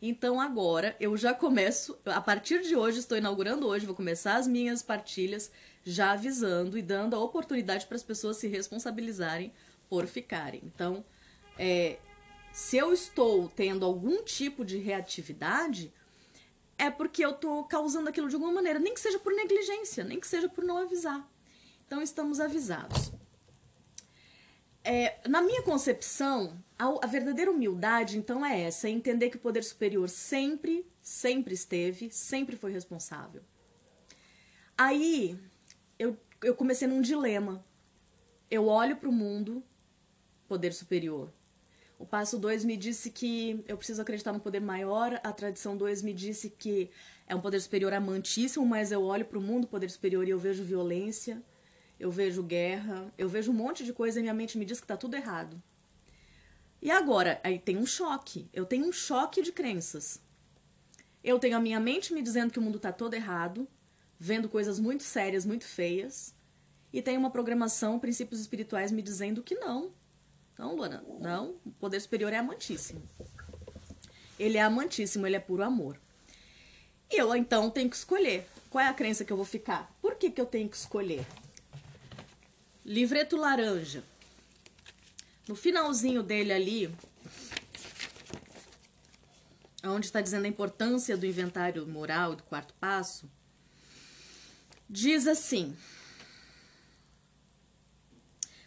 [0.00, 4.46] Então agora eu já começo, a partir de hoje, estou inaugurando hoje, vou começar as
[4.46, 5.50] minhas partilhas
[5.82, 9.52] já avisando e dando a oportunidade para as pessoas se responsabilizarem
[9.88, 10.62] por ficarem.
[10.64, 11.04] Então,
[11.58, 11.98] é,
[12.52, 15.92] se eu estou tendo algum tipo de reatividade,
[16.78, 20.20] é porque eu estou causando aquilo de alguma maneira, nem que seja por negligência, nem
[20.20, 21.28] que seja por não avisar.
[21.90, 23.10] Então, estamos avisados.
[24.84, 29.40] É, na minha concepção, a, a, verdadeira humildade, então, é essa: é entender que o
[29.40, 33.42] poder superior sempre, sempre esteve, sempre foi responsável.
[34.78, 35.36] Aí,
[35.98, 37.66] eu, eu comecei num dilema.
[38.48, 39.60] Eu olho para o mundo,
[40.46, 41.32] poder superior.
[41.98, 45.20] O passo 2 me disse que eu preciso acreditar no poder maior.
[45.24, 46.88] A tradição 2 me disse que
[47.26, 50.38] é um poder superior amantíssimo, mas eu olho para o mundo, poder superior, e eu
[50.38, 51.42] vejo violência
[52.00, 54.86] eu vejo guerra, eu vejo um monte de coisa e minha mente me diz que
[54.86, 55.62] tá tudo errado.
[56.80, 58.48] E agora, aí tem um choque.
[58.54, 60.18] Eu tenho um choque de crenças.
[61.22, 63.68] Eu tenho a minha mente me dizendo que o mundo tá todo errado,
[64.18, 66.34] vendo coisas muito sérias, muito feias,
[66.90, 69.92] e tem uma programação, princípios espirituais me dizendo que não.
[70.58, 73.02] Não, Luana, não, o poder superior é amantíssimo.
[74.38, 76.00] Ele é amantíssimo, ele é puro amor.
[77.10, 78.46] E eu então tenho que escolher.
[78.70, 79.94] Qual é a crença que eu vou ficar?
[80.00, 81.26] Por que, que eu tenho que escolher?
[82.84, 84.02] Livreto laranja.
[85.46, 86.94] No finalzinho dele ali,
[89.84, 93.30] onde está dizendo a importância do inventário moral do quarto passo,
[94.88, 95.76] diz assim,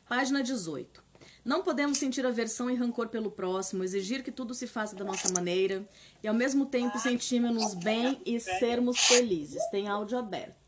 [0.08, 1.04] página 18.
[1.44, 5.34] Não podemos sentir aversão e rancor pelo próximo, exigir que tudo se faça da nossa
[5.34, 5.88] maneira
[6.22, 9.62] e ao mesmo tempo sentirmos-nos bem e sermos felizes.
[9.70, 10.63] Tem áudio aberto.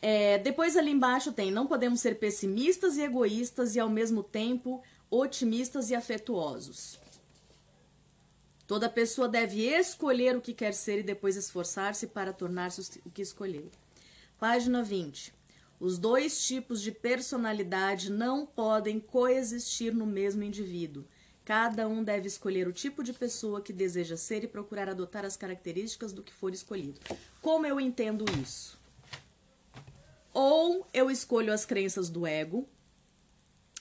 [0.00, 4.82] É, depois ali embaixo tem: não podemos ser pessimistas e egoístas e ao mesmo tempo
[5.10, 6.98] otimistas e afetuosos.
[8.66, 13.22] Toda pessoa deve escolher o que quer ser e depois esforçar-se para tornar-se o que
[13.22, 13.70] escolheu.
[14.38, 15.32] Página 20.
[15.80, 21.04] Os dois tipos de personalidade não podem coexistir no mesmo indivíduo.
[21.44, 25.34] Cada um deve escolher o tipo de pessoa que deseja ser e procurar adotar as
[25.34, 27.00] características do que for escolhido.
[27.40, 28.77] Como eu entendo isso?
[30.40, 32.68] Ou eu escolho as crenças do ego,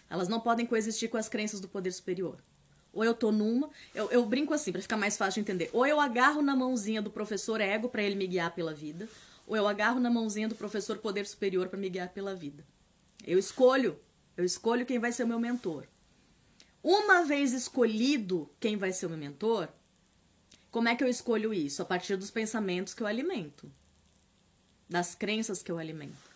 [0.09, 2.43] elas não podem coexistir com as crenças do poder superior.
[2.91, 5.69] Ou eu tô numa, eu, eu brinco assim para ficar mais fácil de entender.
[5.71, 9.07] Ou eu agarro na mãozinha do professor ego para ele me guiar pela vida,
[9.45, 12.65] ou eu agarro na mãozinha do professor poder superior para me guiar pela vida.
[13.23, 13.99] Eu escolho,
[14.35, 15.85] eu escolho quem vai ser o meu mentor.
[16.81, 19.69] Uma vez escolhido quem vai ser o meu mentor,
[20.71, 21.83] como é que eu escolho isso?
[21.83, 23.71] A partir dos pensamentos que eu alimento,
[24.89, 26.26] das crenças que eu alimento.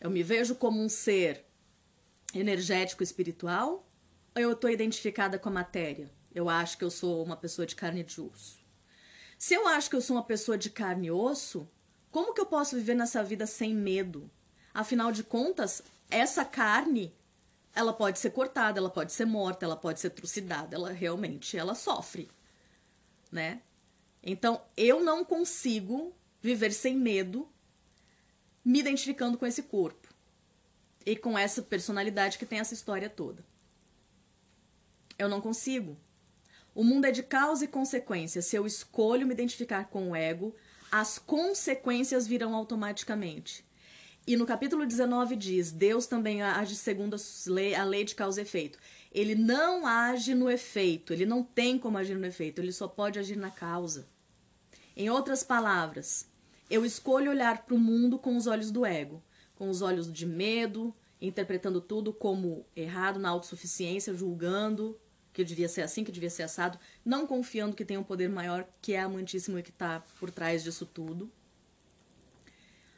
[0.00, 1.44] Eu me vejo como um ser
[2.34, 3.88] energético espiritual
[4.34, 6.10] ou eu estou identificada com a matéria?
[6.34, 8.58] Eu acho que eu sou uma pessoa de carne e de osso.
[9.38, 11.68] Se eu acho que eu sou uma pessoa de carne e osso,
[12.10, 14.30] como que eu posso viver nessa vida sem medo?
[14.72, 17.14] Afinal de contas, essa carne,
[17.74, 21.74] ela pode ser cortada, ela pode ser morta, ela pode ser trucidada, ela realmente, ela
[21.74, 22.30] sofre,
[23.30, 23.62] né?
[24.22, 27.48] Então, eu não consigo viver sem medo
[28.66, 30.12] me identificando com esse corpo
[31.06, 33.44] e com essa personalidade que tem essa história toda.
[35.16, 35.96] Eu não consigo.
[36.74, 38.42] O mundo é de causa e consequência.
[38.42, 40.52] Se eu escolho me identificar com o ego,
[40.90, 43.64] as consequências virão automaticamente.
[44.26, 47.14] E no capítulo 19 diz: Deus também age segundo
[47.78, 48.80] a lei de causa e efeito.
[49.12, 53.20] Ele não age no efeito, ele não tem como agir no efeito, ele só pode
[53.20, 54.08] agir na causa.
[54.96, 56.26] Em outras palavras,
[56.70, 59.22] eu escolho olhar para o mundo com os olhos do ego,
[59.54, 64.98] com os olhos de medo, interpretando tudo como errado na autossuficiência, julgando
[65.32, 68.66] que devia ser assim, que devia ser assado, não confiando que tem um poder maior,
[68.80, 71.30] que é amantíssimo e que está por trás disso tudo.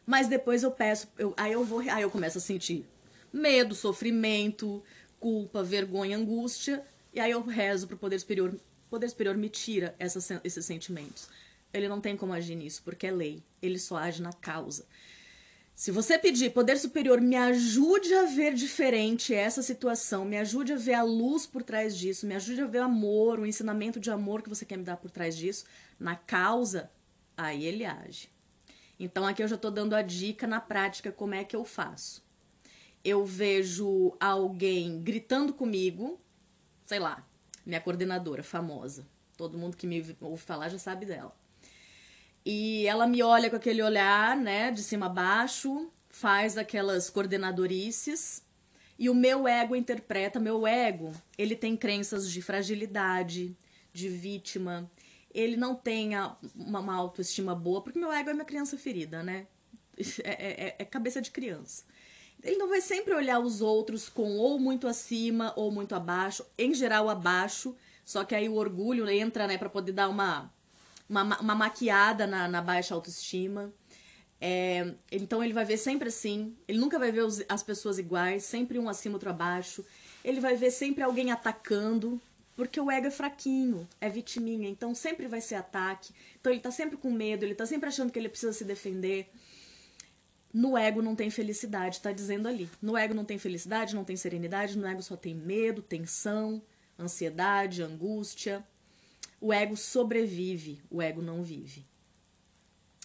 [0.07, 2.87] Mas depois eu peço, eu, aí eu vou, aí eu começo a sentir
[3.33, 4.83] medo, sofrimento,
[5.19, 9.49] culpa, vergonha, angústia, e aí eu rezo para o poder superior, o poder superior me
[9.49, 11.29] tira essas, esses sentimentos.
[11.73, 13.43] Ele não tem como agir nisso, porque é lei.
[13.61, 14.87] Ele só age na causa.
[15.79, 20.77] Se você pedir, poder superior, me ajude a ver diferente essa situação, me ajude a
[20.77, 24.11] ver a luz por trás disso, me ajude a ver o amor, o ensinamento de
[24.11, 26.91] amor que você quer me dar por trás disso, na causa,
[27.37, 28.29] aí ele age.
[28.99, 32.27] Então aqui eu já estou dando a dica na prática como é que eu faço.
[33.05, 36.21] Eu vejo alguém gritando comigo,
[36.85, 37.25] sei lá,
[37.65, 39.07] minha coordenadora famosa.
[39.37, 41.38] Todo mundo que me ouve falar já sabe dela.
[42.45, 48.43] E ela me olha com aquele olhar, né, de cima a baixo, faz aquelas coordenadorices.
[48.99, 53.57] E o meu ego interpreta, meu ego, ele tem crenças de fragilidade,
[53.93, 54.91] de vítima.
[55.33, 56.39] Ele não tem uma,
[56.83, 59.47] uma autoestima boa, porque meu ego é minha criança ferida, né?
[60.23, 61.85] É, é, é cabeça de criança.
[62.43, 66.73] Ele não vai sempre olhar os outros com ou muito acima ou muito abaixo, em
[66.73, 67.75] geral abaixo,
[68.05, 70.53] só que aí o orgulho entra, né, para poder dar uma
[71.09, 73.73] uma, uma maquiada na, na baixa autoestima.
[74.41, 78.45] É, então ele vai ver sempre assim, ele nunca vai ver os, as pessoas iguais,
[78.45, 79.85] sempre um acima, outro abaixo.
[80.25, 82.21] Ele vai ver sempre alguém atacando,
[82.55, 86.13] porque o ego é fraquinho, é vitiminha, então sempre vai ser ataque.
[86.41, 89.31] Então ele tá sempre com medo, ele tá sempre achando que ele precisa se defender.
[90.53, 92.71] No ego não tem felicidade, tá dizendo ali.
[92.81, 96.63] No ego não tem felicidade, não tem serenidade, no ego só tem medo, tensão,
[96.99, 98.65] ansiedade, angústia.
[99.41, 101.87] O ego sobrevive, o ego não vive.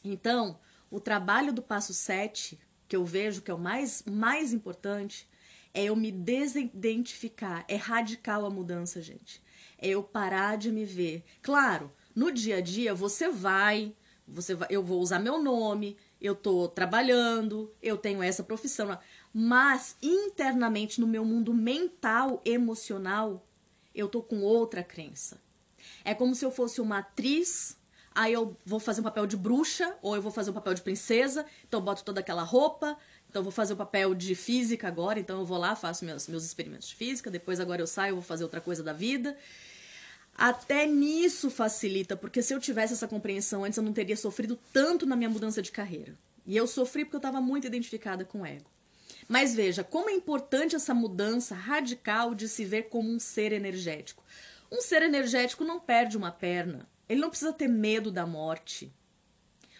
[0.03, 5.27] Então, o trabalho do passo 7, que eu vejo que é o mais, mais importante,
[5.73, 7.65] é eu me desidentificar.
[7.67, 9.41] É radical a mudança, gente.
[9.77, 11.23] É eu parar de me ver.
[11.41, 13.95] Claro, no dia a dia você vai,
[14.27, 18.97] você vai, eu vou usar meu nome, eu tô trabalhando, eu tenho essa profissão,
[19.33, 23.45] mas internamente no meu mundo mental, emocional,
[23.93, 25.41] eu tô com outra crença.
[26.03, 27.77] É como se eu fosse uma atriz,
[28.13, 30.81] aí eu vou fazer um papel de bruxa, ou eu vou fazer um papel de
[30.81, 32.97] princesa, então eu boto toda aquela roupa,
[33.29, 36.05] então eu vou fazer o um papel de física agora, então eu vou lá, faço
[36.05, 39.37] meus, meus experimentos de física, depois agora eu saio, vou fazer outra coisa da vida.
[40.35, 45.05] Até nisso facilita, porque se eu tivesse essa compreensão antes, eu não teria sofrido tanto
[45.05, 46.15] na minha mudança de carreira.
[46.45, 48.69] E eu sofri porque eu estava muito identificada com o ego.
[49.27, 54.23] Mas veja, como é importante essa mudança radical de se ver como um ser energético.
[54.73, 56.89] Um ser energético não perde uma perna.
[57.07, 58.91] Ele não precisa ter medo da morte.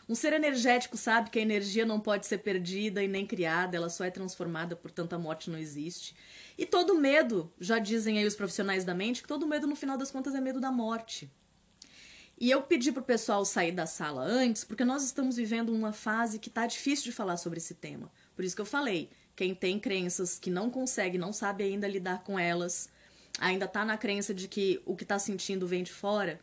[0.08, 3.90] Um ser energético sabe que a energia não pode ser perdida e nem criada, ela
[3.90, 6.16] só é transformada, portanto a morte não existe.
[6.56, 9.98] E todo medo, já dizem aí os profissionais da mente, que todo medo no final
[9.98, 11.28] das contas é medo da morte.
[12.40, 16.38] E eu pedi pro pessoal sair da sala antes, porque nós estamos vivendo uma fase
[16.38, 18.12] que tá difícil de falar sobre esse tema.
[18.36, 22.24] Por isso que eu falei, quem tem crenças que não consegue, não sabe ainda lidar
[22.24, 22.90] com elas,
[23.40, 26.40] ainda tá na crença de que o que tá sentindo vem de fora,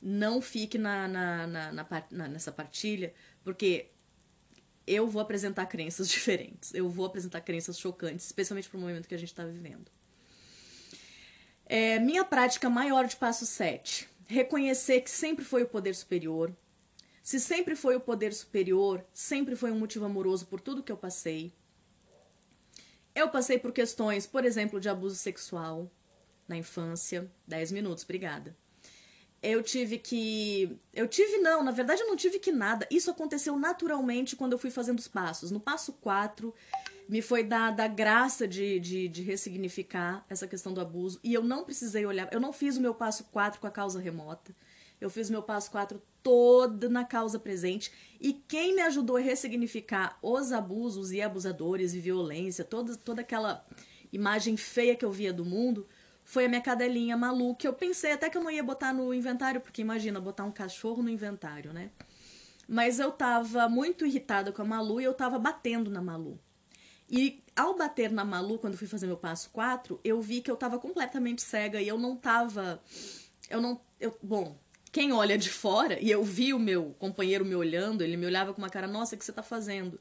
[0.00, 1.72] não fique na, na, na,
[2.10, 3.12] na, nessa partilha,
[3.42, 3.90] porque
[4.86, 6.72] eu vou apresentar crenças diferentes.
[6.74, 9.90] Eu vou apresentar crenças chocantes, especialmente pro momento que a gente está vivendo.
[11.66, 14.08] É, minha prática maior de passo 7.
[14.26, 16.54] Reconhecer que sempre foi o poder superior.
[17.22, 20.96] Se sempre foi o poder superior, sempre foi um motivo amoroso por tudo que eu
[20.96, 21.52] passei.
[23.14, 25.90] Eu passei por questões, por exemplo, de abuso sexual
[26.48, 27.30] na infância.
[27.46, 28.56] 10 minutos, obrigada
[29.42, 30.76] eu tive que.
[30.92, 32.86] Eu tive, não, na verdade eu não tive que nada.
[32.90, 35.50] Isso aconteceu naturalmente quando eu fui fazendo os passos.
[35.50, 36.52] No passo 4,
[37.08, 41.20] me foi dada a graça de, de, de, ressignificar essa questão do abuso.
[41.22, 42.28] E eu não precisei olhar.
[42.32, 44.54] Eu não fiz o meu passo 4 com a causa remota.
[45.00, 47.92] Eu fiz o meu passo 4 toda na causa presente.
[48.20, 53.64] E quem me ajudou a ressignificar os abusos e abusadores e violência, toda, toda aquela
[54.12, 55.86] imagem feia que eu via do mundo
[56.28, 59.14] foi a minha cadelinha Malu, que eu pensei até que eu não ia botar no
[59.14, 61.90] inventário, porque imagina, botar um cachorro no inventário, né?
[62.68, 66.38] Mas eu tava muito irritada com a Malu e eu tava batendo na Malu.
[67.08, 70.56] E ao bater na Malu, quando fui fazer meu passo 4, eu vi que eu
[70.56, 72.78] tava completamente cega e eu não tava.
[73.48, 73.80] Eu não.
[73.98, 74.60] Eu, bom,
[74.92, 78.52] quem olha de fora, e eu vi o meu companheiro me olhando, ele me olhava
[78.52, 79.98] com uma cara, nossa, o que você tá fazendo?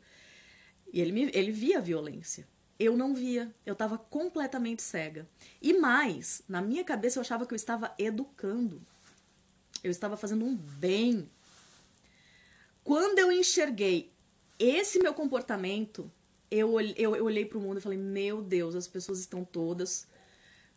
[0.92, 2.46] E ele, me, ele via a violência
[2.80, 5.28] eu não via, eu estava completamente cega.
[5.62, 8.82] E mais, na minha cabeça eu achava que eu estava educando,
[9.84, 11.30] eu estava fazendo um bem.
[12.84, 14.12] Quando eu enxerguei
[14.60, 16.12] esse meu comportamento,
[16.50, 20.08] eu, eu, eu olhei para o mundo e falei: Meu Deus, as pessoas estão todas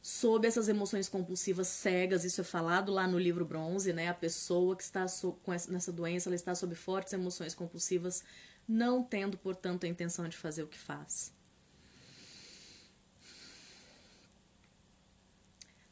[0.03, 2.25] sob essas emoções compulsivas cegas.
[2.25, 4.09] Isso é falado lá no livro Bronze, né?
[4.09, 8.25] A pessoa que está so, com essa, nessa doença, ela está sob fortes emoções compulsivas,
[8.67, 11.33] não tendo, portanto, a intenção de fazer o que faz.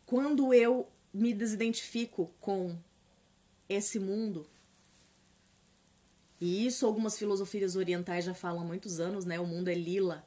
[0.08, 2.74] Quando eu me desidentifico com
[3.68, 4.48] esse mundo,
[6.40, 9.38] e isso algumas filosofias orientais já falam há muitos anos, né?
[9.38, 10.26] O mundo é lila.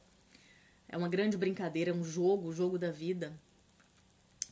[0.88, 3.34] É uma grande brincadeira, é um jogo, o jogo da vida.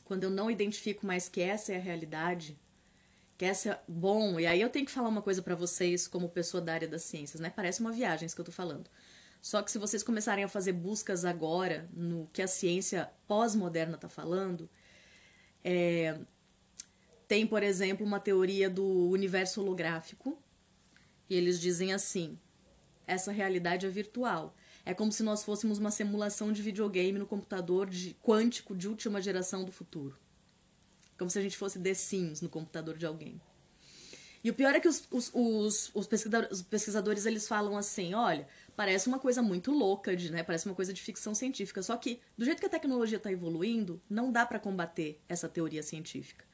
[0.04, 2.58] Quando eu não identifico mais que essa é a realidade,
[3.38, 6.28] que essa é bom, e aí eu tenho que falar uma coisa para vocês como
[6.28, 7.52] pessoa da área das ciências, né?
[7.54, 8.90] Parece uma viagem isso que eu tô falando.
[9.40, 14.08] Só que se vocês começarem a fazer buscas agora no que a ciência pós-moderna tá
[14.08, 14.68] falando,
[15.64, 16.18] é,
[17.28, 20.36] tem, por exemplo, uma teoria do universo holográfico,
[21.28, 22.38] e eles dizem assim:
[23.06, 24.54] essa realidade é virtual.
[24.84, 29.20] É como se nós fôssemos uma simulação de videogame no computador de, quântico de última
[29.20, 30.18] geração do futuro.
[31.18, 33.40] Como se a gente fosse The Sims no computador de alguém.
[34.42, 38.48] E o pior é que os, os, os, os pesquisadores, pesquisadores eles falam assim: olha,
[38.76, 40.42] parece uma coisa muito louca, de, né?
[40.42, 41.82] Parece uma coisa de ficção científica.
[41.82, 45.82] Só que, do jeito que a tecnologia está evoluindo, não dá para combater essa teoria
[45.82, 46.44] científica.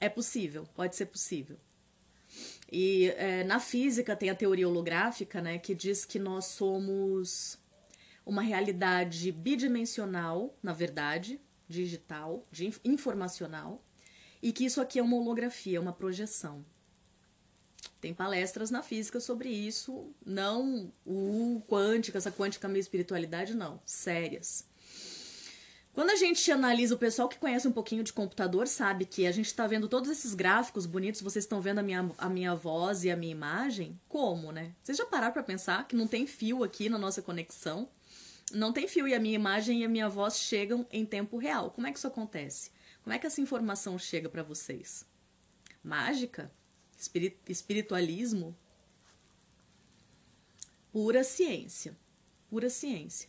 [0.00, 1.58] É possível, pode ser possível.
[2.70, 7.58] E é, na física tem a teoria holográfica, né, que diz que nós somos
[8.26, 13.84] uma realidade bidimensional, na verdade, digital, de informacional,
[14.42, 16.64] e que isso aqui é uma holografia, uma projeção.
[18.04, 24.68] Tem palestras na física sobre isso, não o quântica, essa quântica meio espiritualidade, não, sérias.
[25.94, 29.32] Quando a gente analisa o pessoal que conhece um pouquinho de computador, sabe que a
[29.32, 33.04] gente está vendo todos esses gráficos bonitos, vocês estão vendo a minha, a minha voz
[33.04, 33.98] e a minha imagem?
[34.06, 34.74] Como, né?
[34.82, 37.88] Vocês já pararam para pensar que não tem fio aqui na nossa conexão?
[38.52, 41.70] Não tem fio e a minha imagem e a minha voz chegam em tempo real.
[41.70, 42.70] Como é que isso acontece?
[43.02, 45.06] Como é que essa informação chega para vocês?
[45.82, 46.52] Mágica?
[47.48, 48.56] Espiritualismo,
[50.92, 51.96] pura ciência.
[52.48, 53.28] Pura ciência.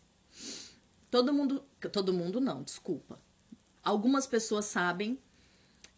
[1.09, 1.65] Todo mundo.
[1.91, 3.19] Todo mundo não, desculpa.
[3.83, 5.19] Algumas pessoas sabem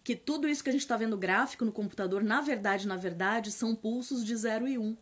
[0.04, 3.52] que tudo isso que a gente está vendo gráfico no computador, na verdade, na verdade,
[3.52, 4.82] são pulsos de 0 e 1.
[4.82, 4.98] Um.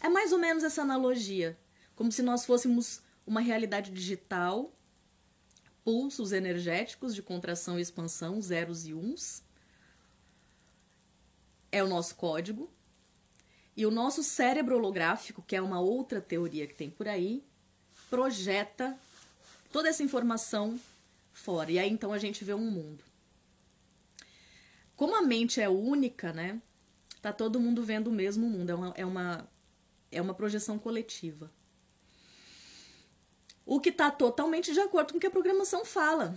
[0.00, 1.58] É mais ou menos essa analogia.
[1.96, 4.72] Como se nós fôssemos uma realidade digital,
[5.82, 9.42] pulsos energéticos de contração e expansão, zeros e uns,
[11.70, 12.70] é o nosso código.
[13.76, 17.44] E o nosso cérebro holográfico, que é uma outra teoria que tem por aí,
[18.10, 18.98] projeta
[19.70, 20.78] toda essa informação
[21.32, 21.70] fora.
[21.70, 23.04] E aí então a gente vê um mundo.
[24.96, 26.60] Como a mente é única, né?
[27.22, 28.70] Tá todo mundo vendo o mesmo mundo.
[28.70, 29.48] É uma, é uma,
[30.10, 31.50] é uma projeção coletiva.
[33.64, 36.36] O que está totalmente de acordo com o que a programação fala.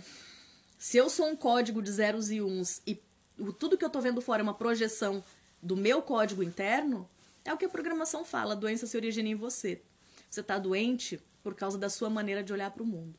[0.78, 3.02] Se eu sou um código de zeros e uns e
[3.50, 5.24] tudo que eu tô vendo fora é uma projeção
[5.62, 7.08] do meu código interno,
[7.44, 9.80] é o que a programação fala, a doença se origina em você.
[10.28, 13.18] Você está doente por causa da sua maneira de olhar para o mundo.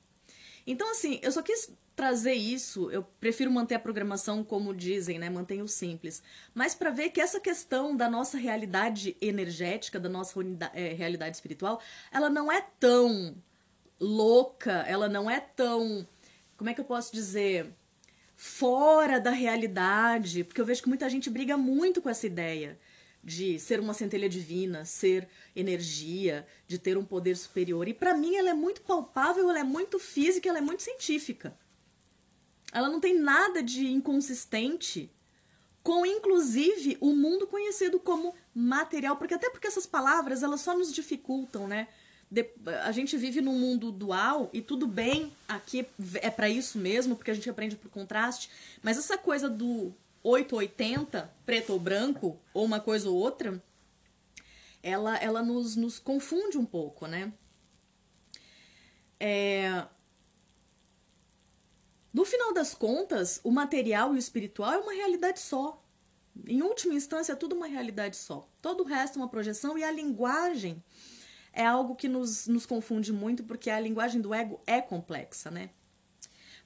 [0.66, 5.30] Então, assim, eu só quis trazer isso, eu prefiro manter a programação como dizem, né?
[5.30, 6.24] Mantenha o simples.
[6.54, 10.34] Mas para ver que essa questão da nossa realidade energética, da nossa
[10.74, 13.36] é, realidade espiritual, ela não é tão
[14.00, 16.08] louca, ela não é tão.
[16.58, 17.72] Como é que eu posso dizer?
[18.46, 20.44] Fora da realidade.
[20.44, 22.78] Porque eu vejo que muita gente briga muito com essa ideia
[23.24, 27.88] de ser uma centelha divina, ser energia, de ter um poder superior.
[27.88, 31.58] E para mim ela é muito palpável, ela é muito física, ela é muito científica.
[32.74, 35.10] Ela não tem nada de inconsistente
[35.82, 40.92] com inclusive o mundo conhecido como material, porque até porque essas palavras elas só nos
[40.92, 41.88] dificultam, né?
[42.34, 42.50] De,
[42.84, 47.30] a gente vive num mundo dual e tudo bem, aqui é para isso mesmo, porque
[47.30, 48.50] a gente aprende por contraste,
[48.82, 53.62] mas essa coisa do 880, preto ou branco, ou uma coisa ou outra,
[54.82, 57.32] ela, ela nos, nos confunde um pouco, né?
[59.20, 59.86] É...
[62.12, 65.86] No final das contas, o material e o espiritual é uma realidade só.
[66.48, 68.50] Em última instância, é tudo uma realidade só.
[68.60, 70.84] Todo o resto é uma projeção e a linguagem
[71.54, 75.70] é algo que nos, nos confunde muito porque a linguagem do ego é complexa, né?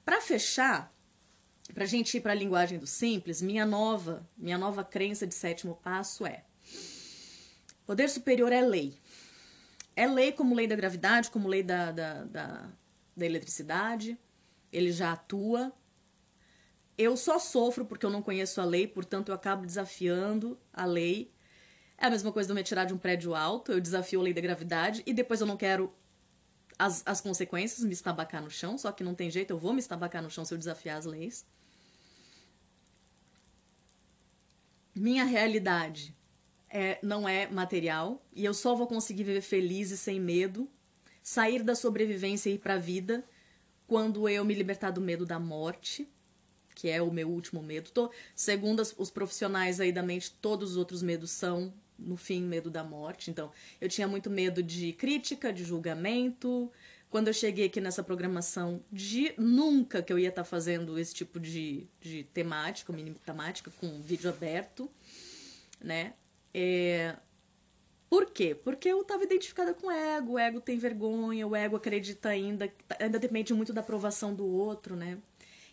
[0.06, 0.94] Para fechar,
[1.74, 5.36] para a gente ir para a linguagem do simples, minha nova, minha nova crença de
[5.36, 6.46] sétimo passo é:
[7.86, 8.98] poder superior é lei.
[9.94, 12.70] É lei como lei da gravidade, como lei da, da, da,
[13.16, 14.18] da eletricidade.
[14.72, 15.74] Ele já atua.
[16.98, 21.32] Eu só sofro porque eu não conheço a lei, portanto eu acabo desafiando a lei.
[21.98, 24.24] É a mesma coisa de eu me tirar de um prédio alto, eu desafio a
[24.24, 25.91] lei da gravidade e depois eu não quero
[26.78, 29.80] as, as consequências, me estabacar no chão, só que não tem jeito, eu vou me
[29.80, 31.45] estabacar no chão se eu desafiar as leis.
[34.98, 36.16] minha realidade
[36.70, 40.70] é, não é material e eu só vou conseguir viver feliz e sem medo,
[41.22, 43.24] sair da sobrevivência e ir para a vida
[43.86, 46.10] quando eu me libertar do medo da morte,
[46.76, 47.89] que é o meu último medo.
[47.91, 52.41] Tô, segundo as, os profissionais aí da mente, todos os outros medos são, no fim,
[52.41, 53.30] medo da morte.
[53.32, 56.72] Então, eu tinha muito medo de crítica, de julgamento,
[57.10, 61.14] quando eu cheguei aqui nessa programação de nunca que eu ia estar tá fazendo esse
[61.14, 64.89] tipo de, de temática, mini temática, com vídeo aberto,
[65.80, 66.14] né?
[66.54, 67.16] É...
[68.10, 68.56] Por quê?
[68.56, 72.72] Porque eu estava identificada com o ego, o ego tem vergonha, o ego acredita ainda,
[73.00, 75.18] ainda depende muito da aprovação do outro, né?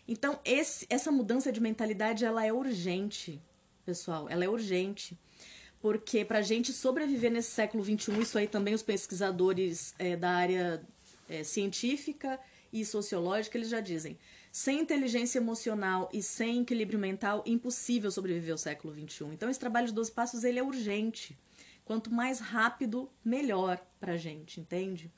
[0.07, 3.41] Então, esse, essa mudança de mentalidade, ela é urgente,
[3.85, 5.17] pessoal, ela é urgente
[5.85, 10.31] porque para a gente sobreviver nesse século XXI, isso aí também os pesquisadores é, da
[10.31, 10.81] área
[11.29, 12.39] é, científica
[12.73, 14.17] e sociológica, eles já dizem:
[14.51, 19.25] sem inteligência emocional e sem equilíbrio mental, impossível sobreviver ao século XXI.
[19.25, 21.37] Então, esse trabalho de 12 passos ele é urgente.
[21.85, 25.11] Quanto mais rápido, melhor para a gente, entende?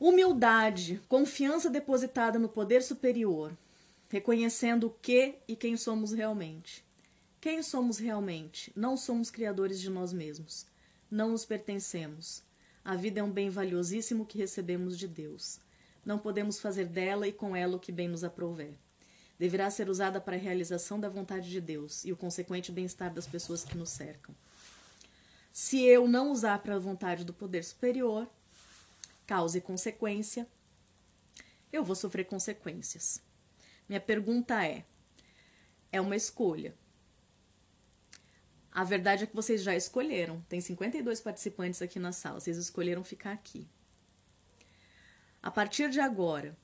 [0.00, 3.56] Humildade, confiança depositada no poder superior,
[4.08, 6.89] reconhecendo o que e quem somos realmente.
[7.40, 8.70] Quem somos realmente?
[8.76, 10.66] Não somos criadores de nós mesmos.
[11.10, 12.42] Não nos pertencemos.
[12.84, 15.58] A vida é um bem valiosíssimo que recebemos de Deus.
[16.04, 18.74] Não podemos fazer dela e com ela o que bem nos aprouver.
[19.38, 23.26] Deverá ser usada para a realização da vontade de Deus e o consequente bem-estar das
[23.26, 24.34] pessoas que nos cercam.
[25.50, 28.28] Se eu não usar para a vontade do poder superior,
[29.26, 30.46] causa e consequência,
[31.72, 33.22] eu vou sofrer consequências.
[33.88, 34.84] Minha pergunta é:
[35.90, 36.74] é uma escolha.
[38.72, 40.40] A verdade é que vocês já escolheram.
[40.48, 42.38] Tem 52 participantes aqui na sala.
[42.40, 43.68] Vocês escolheram ficar aqui.
[45.42, 46.56] A partir de agora,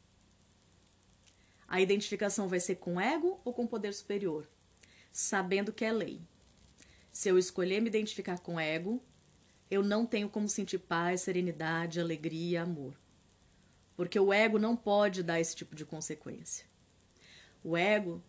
[1.66, 4.48] a identificação vai ser com ego ou com poder superior?
[5.10, 6.20] Sabendo que é lei.
[7.10, 9.02] Se eu escolher me identificar com ego,
[9.70, 12.94] eu não tenho como sentir paz, serenidade, alegria, amor.
[13.96, 16.66] Porque o ego não pode dar esse tipo de consequência.
[17.64, 18.22] O ego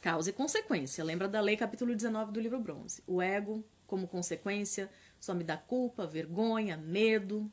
[0.00, 1.04] Causa e consequência.
[1.04, 3.02] Lembra da lei capítulo 19 do livro bronze.
[3.06, 4.90] O ego, como consequência,
[5.20, 7.50] só me dá culpa, vergonha, medo,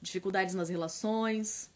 [0.00, 1.70] dificuldades nas relações,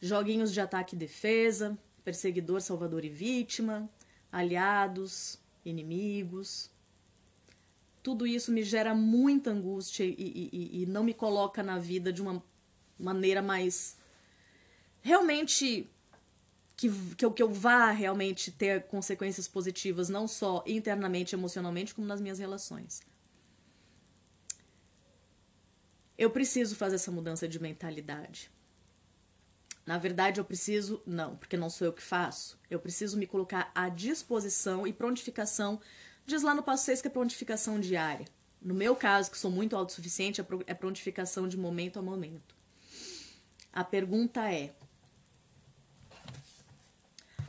[0.00, 3.88] joguinhos de ataque e defesa, perseguidor, salvador e vítima,
[4.32, 6.70] aliados, inimigos.
[8.02, 12.20] Tudo isso me gera muita angústia e, e, e não me coloca na vida de
[12.20, 12.42] uma
[12.98, 13.96] maneira mais
[15.00, 15.90] realmente
[16.76, 22.06] que, que, eu, que eu vá realmente ter consequências positivas, não só internamente, emocionalmente, como
[22.06, 23.00] nas minhas relações.
[26.16, 28.50] Eu preciso fazer essa mudança de mentalidade.
[29.86, 32.58] Na verdade, eu preciso, não, porque não sou eu que faço.
[32.70, 35.80] Eu preciso me colocar à disposição e prontificação.
[36.24, 38.26] Diz lá no passo 6 que é prontificação diária.
[38.62, 42.54] No meu caso, que sou muito autossuficiente, é, é prontificação de momento a momento.
[43.70, 44.72] A pergunta é: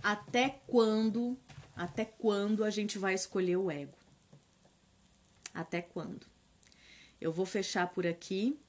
[0.05, 1.35] até quando,
[1.75, 3.97] até quando a gente vai escolher o ego?
[5.51, 6.27] Até quando?
[7.19, 8.59] Eu vou fechar por aqui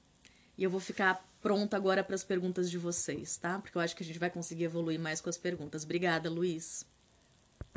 [0.57, 3.59] e eu vou ficar pronta agora para as perguntas de vocês, tá?
[3.59, 5.83] Porque eu acho que a gente vai conseguir evoluir mais com as perguntas.
[5.83, 6.83] Obrigada, Luiz.